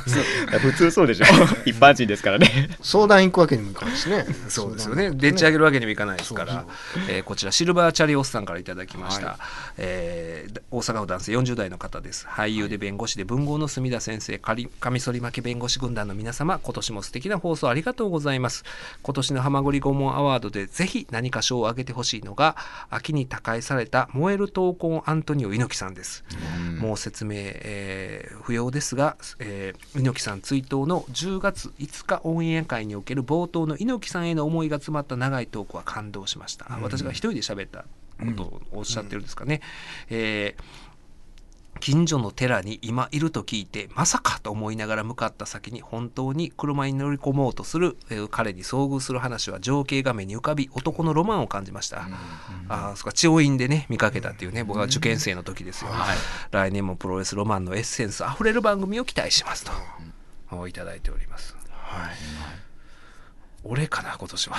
[0.60, 1.24] 普通そうでしょ。
[1.64, 2.70] 一般人ですからね。
[2.82, 5.12] 相談行くわけにもいかないしねそうですよね。
[5.12, 6.64] でっち上げるわけにもいかないですから、
[7.08, 9.38] えーこちらシルバーチャリオスさんからいただきました。
[9.78, 12.26] えー大阪府男性40代の方です。
[12.28, 14.54] 俳優で弁護士で文豪の墨田先生、カ
[14.90, 18.64] ミソリ負け弁護士軍団の皆様、今年も素敵な放送ありがとうございます。
[19.02, 22.56] 今年のハマグリ顧問アワードでぜひ何か賞をあげてほしいのが、
[22.90, 26.24] 秋に他界された燃える闘魂アントニオ猪木さんです。
[26.78, 37.84] もう説明、えー不要ですが、えー猪木さん追悼の10月5日オンエア会における冒頭の猪木さんへの思いが詰まった長いトークは感動しました、私が一人で喋った
[38.24, 39.62] ことをおっしゃってるんですかね、
[40.10, 40.85] えー
[41.80, 52.08] 近所の寺に今いると聞いてまさかと思いながら向かった先に本当に車に乗り込もうとする、えー彼に遭遇する話は情景画面に浮かび男のロマンを感じました、
[52.68, 55.90] ああそっか千代院でね見かけたっていうね僕は受験生の時ですよ、
[56.50, 59.64] 来年もプロレスロマンのエッセンスあふれる番組を期待します
[60.50, 61.56] と、いただいております
[63.68, 64.56] 俺かな今年は。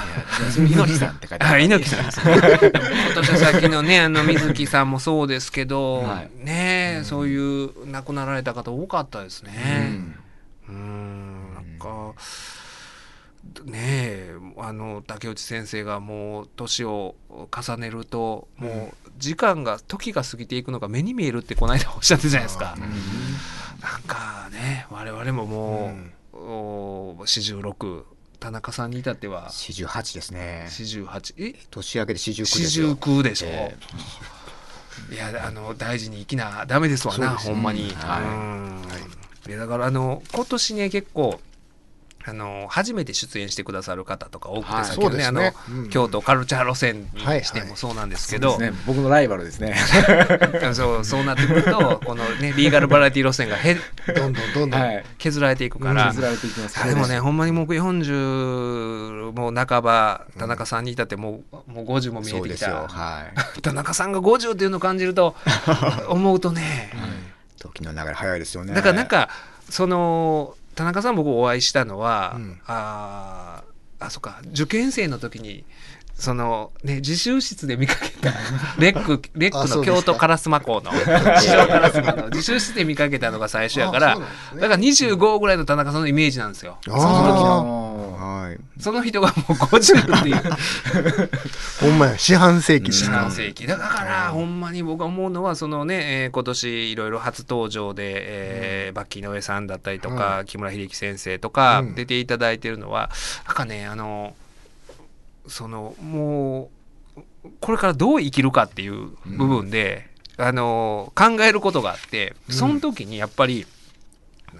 [0.58, 6.46] 猪木さんって書いてあある 猪木さんさっきのねあの水木さんもそうですけど、はい。
[6.46, 10.00] ねえそういう亡くなられた方多かったですね。
[10.70, 11.54] うん。
[11.56, 12.14] なんか
[13.66, 22.76] ねえあの竹内先生がもう年を重ねるともう時間が時が過ぎていくのが目に見えるってこの間おっしゃってたじゃないですか。
[23.82, 25.96] なんかね我々もも
[26.34, 28.06] う、お四十六
[28.40, 29.50] 田中さんに至っては。
[29.52, 30.68] 四十八ですね。
[30.70, 31.34] 四十八。
[31.38, 31.54] え？
[31.72, 32.88] 年明けで四十九四ですよ。
[32.90, 32.96] 十。
[32.96, 33.76] 九でしょ、え。
[35.14, 38.24] いやあの大事に生きなダメですわなほんまに、はい。
[38.24, 39.52] うん。
[39.52, 41.40] いやだからあの今年ね結構
[42.30, 45.26] あの初めて出演してくださる方とか多くて、はいさっきのね。
[45.26, 45.54] あの、
[45.90, 48.78] 京都カルチャー路線にはいしてもそうなんですけそうど、ですね。
[48.86, 49.76] 僕のライバルですね。
[50.76, 53.82] そうそうなってくるとこのね リーガルバラエティ路線がへど
[54.28, 55.06] んどんどんどん、はい。
[55.18, 62.60] 削られていくから、削られていきますあでもねほんまにもう40もう半ば田中さんに至ってもうもう50も見えてき。
[62.60, 63.24] た、は
[63.58, 63.62] い。
[63.62, 65.36] 田中さんが50っていうのを感じると
[66.10, 66.92] 思うとね、
[67.58, 68.66] 時の流れ早いですよ。
[68.66, 68.74] ね。
[68.74, 69.30] だからなんか
[69.70, 72.60] その田中さん僕お会いしたのは、うん。
[72.68, 74.40] あーあそっか。
[74.52, 75.66] 受験生の時に
[76.14, 78.32] そのね自習室で見かけた
[78.78, 80.92] レックレックの京都烏丸校の
[81.42, 84.26] 市場烏丸の自習室で見かけたのが最初やからね。
[84.56, 86.78] だから25ぐらいの田中さんのイメージなんですよ。
[86.88, 88.82] あその時ののはい。
[88.82, 91.30] その人がもう50っていう。
[91.82, 92.18] ほんまや。
[92.18, 92.88] 四半世紀。
[92.88, 93.68] ですか半世紀。
[93.68, 101.96] だからほんまに僕は思うのはそのね、えー今年いろいろ初登場で、えーバッキーの上さんだったりとか、木村秀樹先生とかうん。
[101.96, 103.10] 出ていただいてるのは、
[103.46, 104.36] なんかねあの
[105.48, 106.70] そのも
[107.16, 113.66] うこれからどう生きるかっていう部分で、あの考えることがあってその時にやっぱり、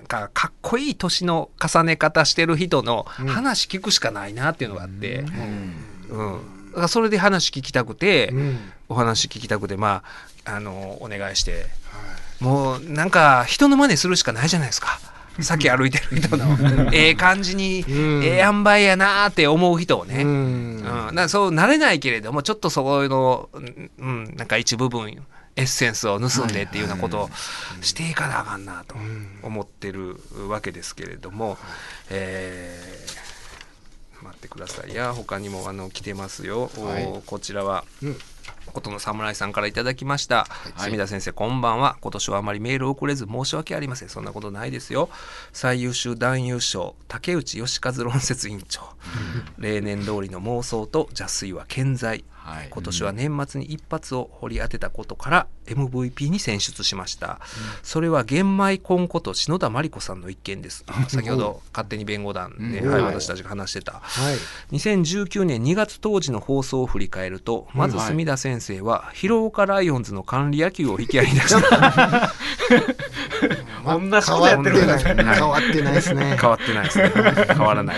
[0.08, 5.26] かかっこいい年の重ね方してる人の話聞くしかないなっていうのがあって、
[6.10, 6.72] うん。
[6.72, 8.58] だからそれで話聞きたくて、うん。
[8.90, 10.04] お話聞きたくてま
[10.46, 11.66] ああのお願いして、
[12.40, 15.00] もうなんか人の真似するしかないじゃないですか。
[15.42, 16.58] さっき歩いてる人の。
[16.94, 18.24] ええ感じに、うん。
[18.24, 20.78] ええ塩梅やなーって思う人をね、ううん。
[20.80, 25.24] んだからそうなれないけれどもちょっとそういうの、うんうん、なんか一部分
[25.58, 27.30] エッセンスを盗んでっていうようなことを
[27.82, 28.96] していかなあかんなと
[29.44, 30.18] 思ってる
[30.48, 31.58] わけですけれども、
[32.10, 33.28] えー
[34.24, 34.94] 待ってください。
[34.94, 37.22] や他にもあの来てますよ、おはい。
[37.26, 38.18] こちらは、うん。
[38.74, 41.98] ことの侍さんからいただきました、墨田先生こんばんは。
[42.02, 44.10] 今年はあまりメールを送れず申し訳ありません。
[44.10, 45.10] そんなことないですよ。
[45.54, 48.82] 最優秀男優賞竹内義和論説委員長。
[49.58, 52.68] 例年通りの妄想と邪推は健在はい。
[52.70, 57.42] 今年は年末に一発を掘り当てたことから MVP に選出しました、
[57.84, 60.86] それは玄米コンこと篠田真理子さんの一件です。
[60.88, 62.90] あ 先ほど勝手に弁護団で、うん。
[62.90, 64.00] はい、はい私たちが話してた。
[64.02, 64.38] はい。
[64.72, 72.32] 2019年2月当時の放送を振り返るとまずはい墨田先生は広岡ライオンズの管理野球を引き合いに出した
[73.88, 75.36] 同じ変ことやってるわってない。
[75.36, 76.38] 変わってないですね。
[76.42, 77.12] 変わってないですね。
[77.48, 77.96] 変わらない。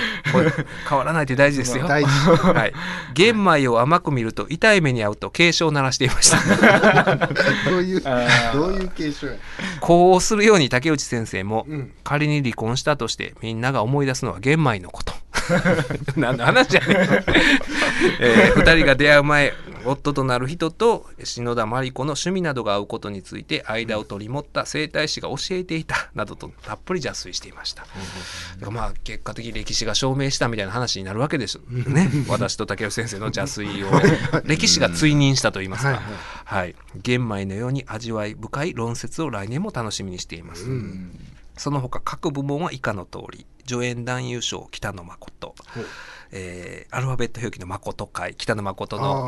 [0.88, 1.88] 変わらないって大事ですよ。
[1.88, 2.10] 大事。
[2.10, 2.74] はい、
[3.14, 7.18] 玄米を甘く見ると痛い目に遭うと警鐘を鳴らしていました。
[7.70, 8.02] どういう
[8.54, 9.34] どういう継承や？
[9.82, 11.92] こうするように竹内先生も、うん。
[12.04, 15.14] 仮に離婚したとしてみんなが思い出すのは玄米のこと。
[16.16, 16.98] 何の話やねん、
[18.20, 19.54] えー二人が出会う前
[19.86, 27.96] 夫となる人と篠田麻里子の趣味などが合うことについて間を取り持った整体師が教えていたなどとたっぷり邪推していました、だか
[28.66, 31.60] らまあ結果的に歴史が証明したみたいな話になるわけです。
[31.70, 32.10] ね。
[32.28, 36.00] 私と竹内先生の邪推を歴史が追認したと言いますか、はい
[36.46, 40.66] はい、玄米のように味わい深い論説を来年も楽しみにしています、
[41.58, 43.46] その他各部門は以下の通り。
[43.70, 45.54] 助演男優賞北野誠
[46.32, 49.28] えーアルファベット表記の誠会北野誠の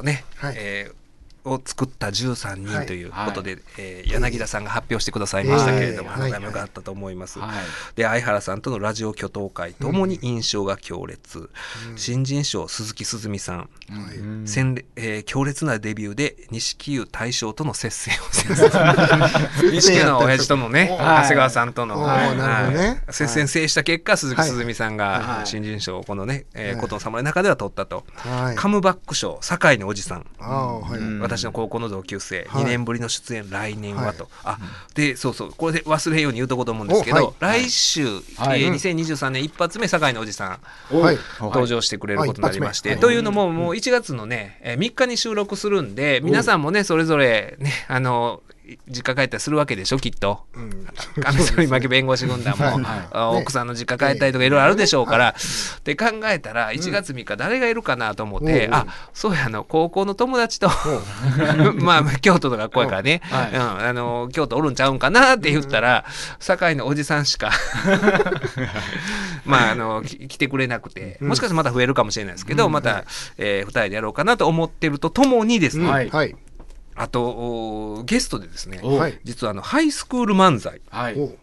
[0.00, 0.04] はい。
[0.04, 0.54] ね、はい。
[0.56, 0.99] えー
[1.44, 6.32] を作った13人ということで、はえー柳田さんが発表してくださいましたけれども、えーはい。
[6.32, 7.38] 話が良かったと思います。
[7.38, 7.50] はい。
[7.96, 11.50] で相原さんとのラジオ巨頭会ともに印象が強烈、
[11.96, 13.64] 新人賞鈴木すずみさん、は
[14.44, 14.48] い。
[14.48, 22.02] 鮮烈えー強烈なデビューで錦湯大将との接戦を錦湯 の親父とのねお 長谷川さんとの、ね。
[22.02, 23.12] はい。
[23.12, 25.46] 接戦制した結果鈴木すずみさんがはい。
[25.46, 26.80] 新人賞をこのね「えーはい。
[26.80, 28.56] 琴の侍」の中では取ったと、はい。
[28.56, 30.26] カムバック賞堺のおじさん。
[30.40, 32.64] うん私の高校の同級生、はい。
[32.64, 34.54] 2年ぶりの出演来年はと、はい。
[34.54, 34.58] あ
[34.94, 37.62] でそうそうこれで忘れんように言うとこうと思うんですけど、おはい。
[37.64, 38.62] 来週、はい。
[38.62, 40.58] えー2023年一発目堺のおじさ
[40.90, 41.18] んはい。
[41.40, 42.98] 登場してくれることになりまして、はい。
[43.00, 48.42] というのももう1月のね、えー3日に収録するんで皆さんもねそれぞれねあの
[48.88, 50.40] 実家帰ったりするわけでしょきっと。
[50.54, 50.86] うん。
[51.22, 53.08] 亀反巻弁護士軍団も、はい。
[53.10, 60.68] あ奥さんの実家帰ったりとかいろいろあるでしょうから、って考えたら1月3日誰がいるかなと思って、うんあそうやあの高校の友達と
[61.80, 63.50] まあ京都の学校やからね、はい。
[63.52, 66.04] うん、あの京都おるんちゃうんかなって言ったら、
[66.38, 67.50] 堺のおじさんしか
[69.44, 73.04] まああのき来てくれなくて、もしかしたらまた増えるかもしれないですけど、また、
[73.38, 76.36] え2人でやろうかなと思ってるとともにですね、はい
[77.00, 78.96] あとおゲストでですねお。
[78.96, 79.18] はい。
[79.24, 80.82] 実はあのハイスクール漫才。
[80.90, 81.18] はい。
[81.18, 81.34] お。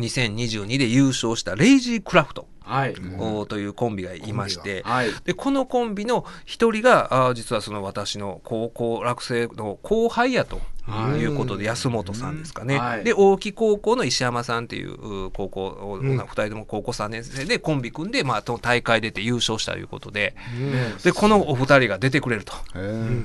[0.00, 2.96] 2022で優勝したレイジークラフト、はい。
[3.20, 5.10] おというコンビがいまして、はい。
[5.24, 10.56] でこのコンビの一人があー実はその私の高校落成の後輩やと。
[10.56, 10.62] は
[11.16, 11.20] い。
[11.20, 13.04] いうことで安本さんですかね、はい。
[13.04, 16.20] で大木高校の石山さんっていうう高校、うん。
[16.20, 20.34] 2人とも高校3年生でコンビ組んで、まあ、と大会出て優勝したということで。
[20.58, 22.52] ねでこのお二人が出てくれると。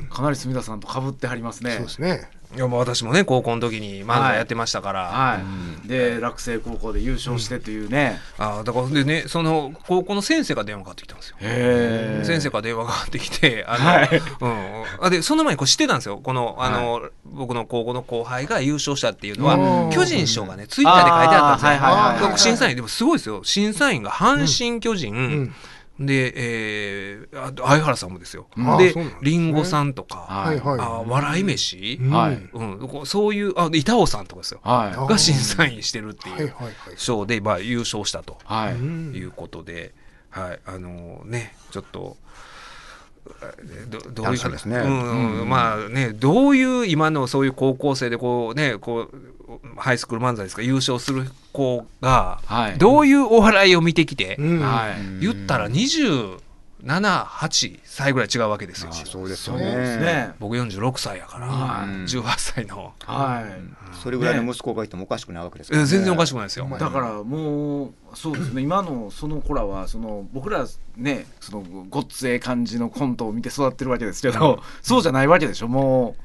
[0.10, 1.72] かなり墨田さんと被ってはりますね。
[1.72, 5.40] そうですねいやもう私もね高校の時に漫才やってましたから、は
[5.86, 5.88] い。
[5.88, 8.20] で落成高校で優勝してというね。
[8.40, 11.36] あーだからでねその高校の先生が電話かかってきたんですよ。
[11.42, 14.10] へえ先生から電話がかかってきて、あの、はい。
[14.42, 16.18] うん、あでその前にこう知ってたんですよ。
[16.18, 21.70] このあの、僕の高校の後輩が優勝したっていうのうんは巨人賞がねツイッターで書いてあったんですよ。
[21.70, 23.44] はいはいはいはい審査員でもすごいですよ。
[23.44, 25.56] 審査員が阪神巨人、ん
[26.00, 28.48] で、えー、相原さんもですよ。
[28.56, 28.78] うん。
[28.78, 32.10] でりんごさんとか、はいはいあ笑い飯、うん。
[32.10, 32.50] はい。
[32.54, 34.62] うん、こうそういうあで板尾さんとかですよ。
[34.64, 34.98] はい。
[34.98, 36.74] あが審査員してるっていうはいはいはい。
[36.96, 38.38] 賞で、まあ、優勝したと。
[38.72, 38.74] い。
[39.26, 39.94] うことで、
[40.30, 42.18] はい、あのね、ちょっと。
[43.90, 44.78] どどういうね。
[44.78, 49.30] うんうんまあねどういう今のそういう高校生でこうねこう
[49.78, 52.78] ハイスクール漫才ですか優勝する子が、はい。
[52.78, 54.60] どういうお笑いを見てきて、うん。
[54.60, 55.20] はい。
[55.22, 55.68] 言ったら
[56.84, 58.90] 278歳ぐらい違うわけですよ。
[58.92, 58.94] あ。
[58.94, 60.06] そうですよそうですね。
[60.06, 60.34] ね。
[60.40, 63.96] 僕46歳やから、はい18歳の、はい。
[64.02, 66.68] それぐらいの息子がいてもおかしくないわけですえ全然おかしくくないですよ。
[66.80, 68.62] だからもうそうですね。
[68.62, 70.66] 今のその子らはその僕ら
[70.98, 76.16] ねそのごっつええ感じのコントを見て育ってるわけですけど、そうじゃないわけでしょも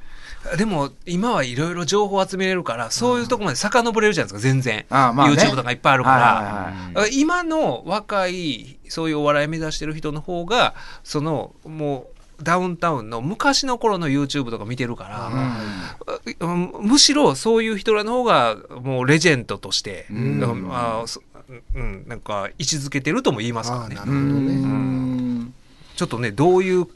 [0.58, 5.36] でも今はいろいろ情報集めれるからそういうとこまで遡れるじゃないですか全然、あまあね。
[5.36, 7.18] YouTube とかいっぱいあるから、はいはい。
[7.18, 12.06] 今の若いそういうお笑い目指してる人の方がそのも
[12.38, 16.72] うダウンタウンの昔の頃の YouTube とか見てるから、うん。
[16.80, 20.40] むしろそういう人らの方がもうレジェンドとして、ん。
[20.40, 21.22] だからあそ
[21.74, 24.04] うん、なんか位置づけてるとも言いますからねな。
[24.04, 24.54] るほどね。
[24.54, 25.13] うん
[25.96, 26.86] ちょっとねどういう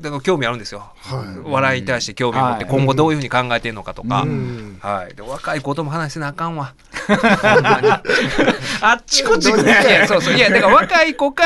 [0.00, 2.72] だから興味あるんですよ、は笑いに対して興味を持ってはい。
[2.72, 4.78] 今後どういうふうに考えてるのかとか、うん。
[4.82, 6.74] はい、で若い子とも話せなあかんわ。
[8.82, 10.34] あっちこっちどうにいやそうそう。
[10.34, 11.44] いやだから若い子か、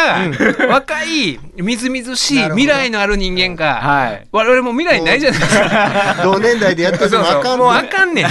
[0.69, 4.27] 若いみずみずしい未来のある人間か、はい。
[4.33, 6.17] 我々も未来ないじゃないですか。
[6.25, 8.27] 同年代でやってそうそうてもあかんもうあかんねん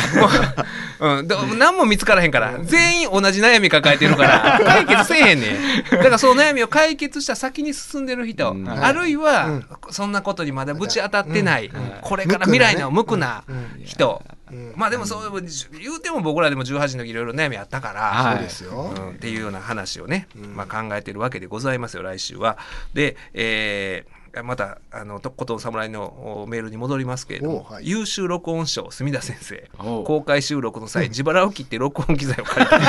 [1.04, 2.58] もう、うん、ど何も見つからへんから。
[2.64, 4.60] 全員同じ悩み抱えてるから。
[4.64, 5.84] 解決せえへんねん。
[5.92, 8.70] だからその悩みを解決した先に進んでる人、うん。
[8.70, 9.66] あるいは、うん。
[9.92, 11.92] そんなことにまだぶち当たってない、うん。
[12.02, 13.84] これから未来の無垢なうん。
[13.84, 14.74] 人、うん。
[14.78, 18.36] まあでもそう言うても僕らでも18の時いろいろ悩みあったから、はい。
[18.36, 18.94] そうですよ。
[18.96, 19.10] うん。
[19.12, 20.56] っていうような話をね、うん。
[20.56, 22.58] まあ、考えてるわけでございますよ来週は。
[22.94, 27.88] で、えーまたあの「とことん侍」のおメールに戻りますけれども、おはい。
[27.88, 29.70] 優秀録音賞墨田先生。
[29.78, 32.78] 公開収録の際自腹を切って録音機材を借りて。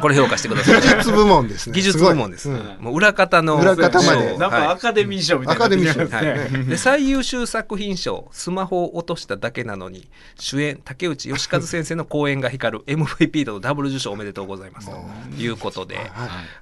[0.00, 0.80] これ評価してください。
[0.80, 1.74] 技術部門ですね。
[1.74, 2.76] 技術部門です、うん。
[2.80, 4.32] もう裏方の裏方まで。
[4.32, 6.30] 賞なんかアカデミー賞みたいなアカデミー賞ですね。
[6.30, 14.90] はい、で最優秀作品賞スマホを落としただけなのに主演竹内義和先生の講演が光る MVP とダブル受賞おめでとうございます。
[14.90, 14.96] と
[15.36, 16.10] いうことで、はい。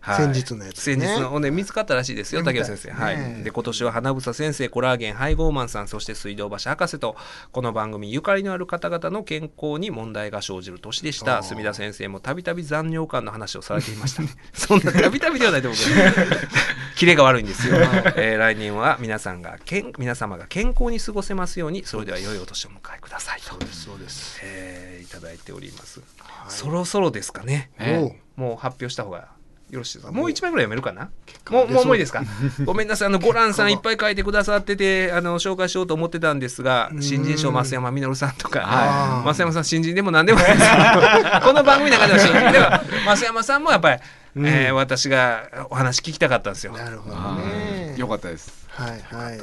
[0.01, 0.17] はい。
[0.17, 0.97] 先日のやつね。
[0.97, 3.17] 先日のね見つかったらしいですよ竹内先生、はい。
[3.17, 7.17] ねで今年は花房先生コラーゲン配合マンさんそして水道橋博士と
[7.53, 11.43] この番組ゆかりのある方々の健康に問題が生じる年でした。
[11.43, 14.23] 墨田先生もたびたび残尿感の話をされていました。
[14.23, 16.41] ね そんなたびたびではないと思うけど
[16.97, 17.77] キレが悪いんですよ、
[18.17, 23.41] えー来年は皆さんがけん皆様が健康に過ごせますようにそれでは良いお年をお迎えください。
[23.41, 24.41] とそうです。
[24.43, 26.01] えーいただいております、
[26.49, 27.71] そろそろですかね。
[27.79, 28.15] えおう。
[28.37, 29.29] もう発表した方が
[29.75, 30.13] よろしいですか？
[30.13, 31.11] もう一枚ぐらい読めるかな？
[31.45, 32.23] 果もうもうもういいですか？
[32.65, 33.09] ごめんなさい。
[33.09, 37.03] あのゴランさんいっぱい書いてくださっててあの紹介しようと思ってたんですがうん。
[37.03, 39.35] 新人賞増山実さんとか、はい。
[39.35, 40.71] 増山さん新人でも何でもないです。
[41.45, 42.83] この番組の中では新人では
[43.17, 44.01] 増山さんもやっぱり、
[44.37, 44.47] うん。
[44.47, 46.73] えー私がお話聞きたかったんですよ。
[46.73, 48.67] なるほどあねーよかったです。
[48.69, 49.41] はいはい。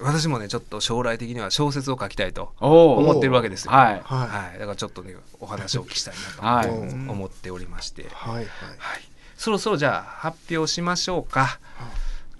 [0.00, 3.70] 私もねちょっと将来的には小説を書きたいとお思ってるわけですよ。
[3.72, 4.00] はい。
[4.04, 6.66] ははい、だからちょっとねお話をお聞きしたいなはい。
[6.66, 8.44] と思っておりまして、いはいはい。
[8.78, 9.00] はい、
[9.42, 11.58] そろそろじゃあ発表しましょうか。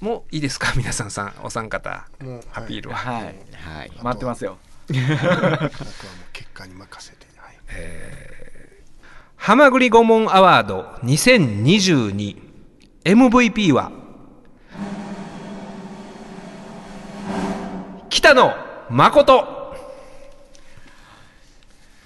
[0.01, 0.73] もういいですか？
[0.79, 2.97] 皆さんさんお三方もうアピールは。
[2.97, 3.23] はい。
[3.25, 3.35] はい。
[4.01, 4.57] 待ってますよ。
[4.89, 5.71] あとはもう
[6.33, 7.27] 結果に任せて。
[7.39, 7.57] はい。
[9.37, 13.91] ハマグリ顧問アワード 2022MVP は
[18.11, 18.55] 北野
[18.91, 19.62] 誠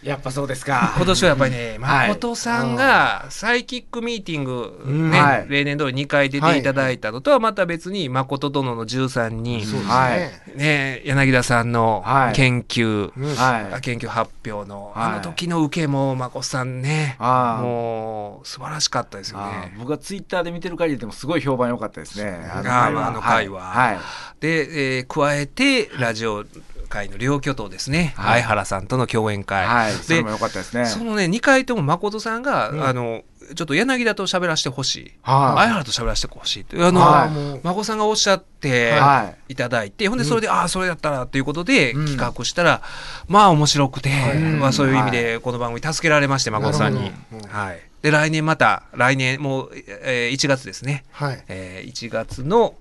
[0.02, 0.92] やっぱそうですか。
[0.96, 5.10] 今年はやっぱりねはい誠さんがサイキックミーティング、うん。
[5.10, 5.46] ねはい。
[5.48, 10.18] 例年通り2回出ていただいたのとはまた別に誠殿の13人、はい。
[10.18, 12.34] ねね、柳田さんのはい。
[12.34, 13.34] 研究、うん。
[13.34, 13.80] はい。
[13.80, 15.06] 研究発表の、はい。
[15.12, 19.78] あの時の受けも誠さんねもう素晴らしかったですよあねー。
[19.78, 22.48] 僕はツイッターで見てる限りでもすごい評判良かったですね。
[22.48, 23.98] あの回ははい。
[24.40, 26.44] で、えー加えてラジオ
[26.86, 28.42] 界の両巨頭ですね、はい。
[28.42, 29.92] 相原さんとの共演会、はい。
[29.92, 30.86] それでも良かったですね。
[30.86, 33.22] そのね2回とも誠さんが、うんあの
[33.54, 35.60] ちょっと柳田と喋らせてほしい、はい。
[35.60, 37.30] 相原と喋らせてほしいってあの、はい。
[37.30, 39.52] もう誠さんがおっしゃって、はい。
[39.52, 42.06] いただいてほんでそれで、ああそれだったらということでうん。
[42.06, 42.82] 企画したら、
[43.28, 44.38] まあ面白くて、い。
[44.58, 47.12] まあ、そういう意味でこの番組助けられまして誠さんに。
[47.48, 51.44] はい、で来年また来年もう、えー1月ですね、はい。
[51.48, 52.74] えー1月の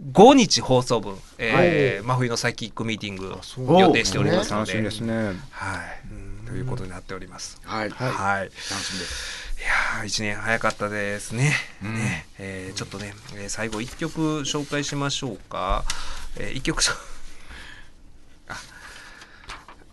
[0.00, 3.36] 25日放送分、えー真冬のサイキックミーティング
[3.80, 4.72] 予定しておりますので。
[4.72, 5.14] 楽しみですね。
[5.50, 6.00] はい。
[6.10, 7.60] うんということになっております。
[7.64, 7.90] はい。
[7.90, 8.10] はい。
[8.10, 8.42] はい。
[8.44, 9.40] 楽しみです。
[9.60, 11.52] いやー1年早かったですね。
[11.84, 11.94] うん。
[11.94, 12.26] ね。
[12.38, 15.84] えーちょっとね、えー最後1曲紹介しましょうか。
[16.38, 16.96] え1曲しょあ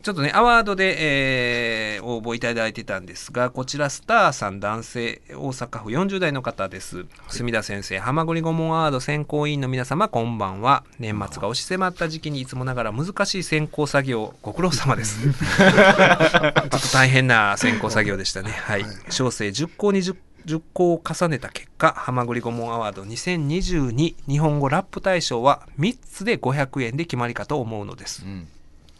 [0.07, 7.05] ちょっとね、アワードで、えー応募いただいてたんですが、こちら、スターさん男性、大阪府40代の方です。
[7.27, 10.85] 墨田先生、浜栗顧問アワード選考委員の皆様、こんばんは。
[10.97, 15.19] 年末が押し迫った時期にいつもながら難しい選考作業、ご苦労様です。
[15.27, 18.51] ちょっと大変な選考作業でしたね。
[18.51, 18.85] はい。
[19.09, 28.23] 小生10校に 10, 10校を重ねた結果、ハマグリ顧問アワード2022日本語ラップ大賞は3つで500円で決まりかと思うのです。
[28.23, 28.47] うん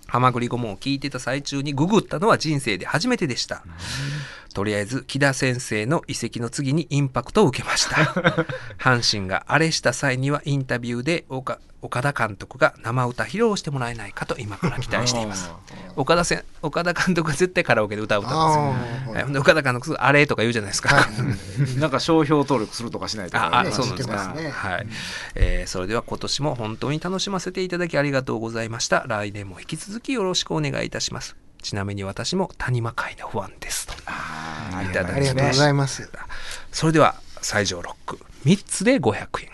[0.07, 3.63] ハマグリ顧問を聞いてた最中にググったのは人生で初めてでした。
[4.53, 7.95] とりあえず木田先生の遺跡の次にインパクトを受けました。
[8.77, 15.51] 阪神があれした際にはインタビューで岡岡田監督が生歌披露してもらえないかと今から期待しています。
[15.95, 19.13] 岡田せん岡田監督は絶対カラオケで歌う歌うんですよ。
[19.13, 19.23] はい。
[19.23, 21.07] ほんで岡田監督あれとか言うじゃないですか。
[21.77, 23.71] なんか商標登録するとかしないとああね。
[23.71, 24.87] そうなんですか、ねはい。
[25.35, 29.03] えーそれでは今年も本当に楽しませていただきありがとうございました。
[29.07, 33.93] 来年も引き続きよろしくお願いいたしますちなみに私も谷間会のファンですと。
[34.05, 36.09] あいただありがとうございます。
[36.71, 39.49] それでは西条ロック3つで500円。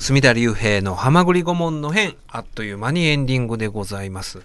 [0.00, 4.38] 隅田隆平の「はまぐり顧問の編」あっという間にエンディングでございます、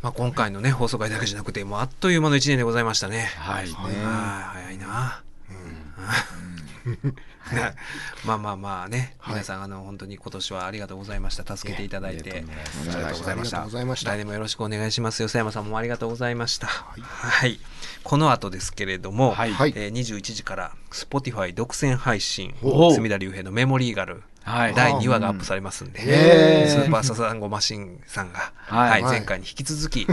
[0.00, 3.30] まあ、今回のね放送回だけじゃなくてもうあっという間の1年でございましたね。
[3.36, 3.68] はい。
[3.70, 6.42] はい早いな、ね
[8.24, 11.56] まあまあまあね、皆さんあの本当に今年はありがとうございました。
[11.56, 13.32] 助けていただいて、ありがとうござ
[13.80, 14.10] いました。
[14.10, 16.66] 来年もよろしくお願いします吉山さんもありがとうございました。
[16.66, 17.60] はい、
[18.02, 19.52] この後ですけれども、はい。
[19.52, 24.74] はいえー21時から Spotify 独占配信お隅田隆平のメモリーガルはい。
[24.74, 28.90] 第2話がアップされますんで、スーパーササンゴマシンさんが、はい。
[28.90, 29.12] はいはい。
[29.12, 30.06] 前回に引き続き、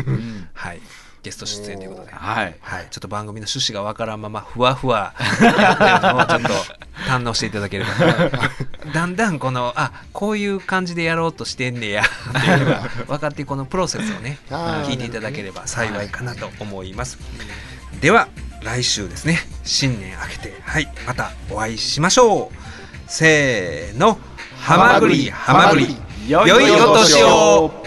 [0.54, 0.82] はい、
[1.22, 2.56] ゲスト出演ということで、はい。
[2.62, 6.50] はい、ちょっと番組の趣旨がわからんままふわふわ やってるのをちょっと
[7.08, 7.92] 堪能していただければ。
[8.94, 12.04] だんだんこのあこういう感じでやろうとしてんねや。
[12.04, 17.18] っていうのが分かってこのプロセスをね 聞いていただければ幸いかなと思います。
[18.00, 18.30] では
[18.62, 19.46] 来週ですね。
[19.64, 20.90] 新年明けてはい。
[21.06, 22.56] またお会いしましょう。
[23.08, 24.20] せーの。
[24.62, 25.98] はまぐりはまぐり
[26.28, 27.84] 良良いお年をを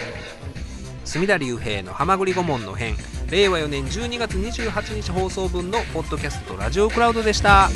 [1.13, 2.95] 隅田隆平の「はまぐり顧問の編」
[3.29, 7.69] 令和4年12月28日放送分のポッドキャストラジオクラウドでした。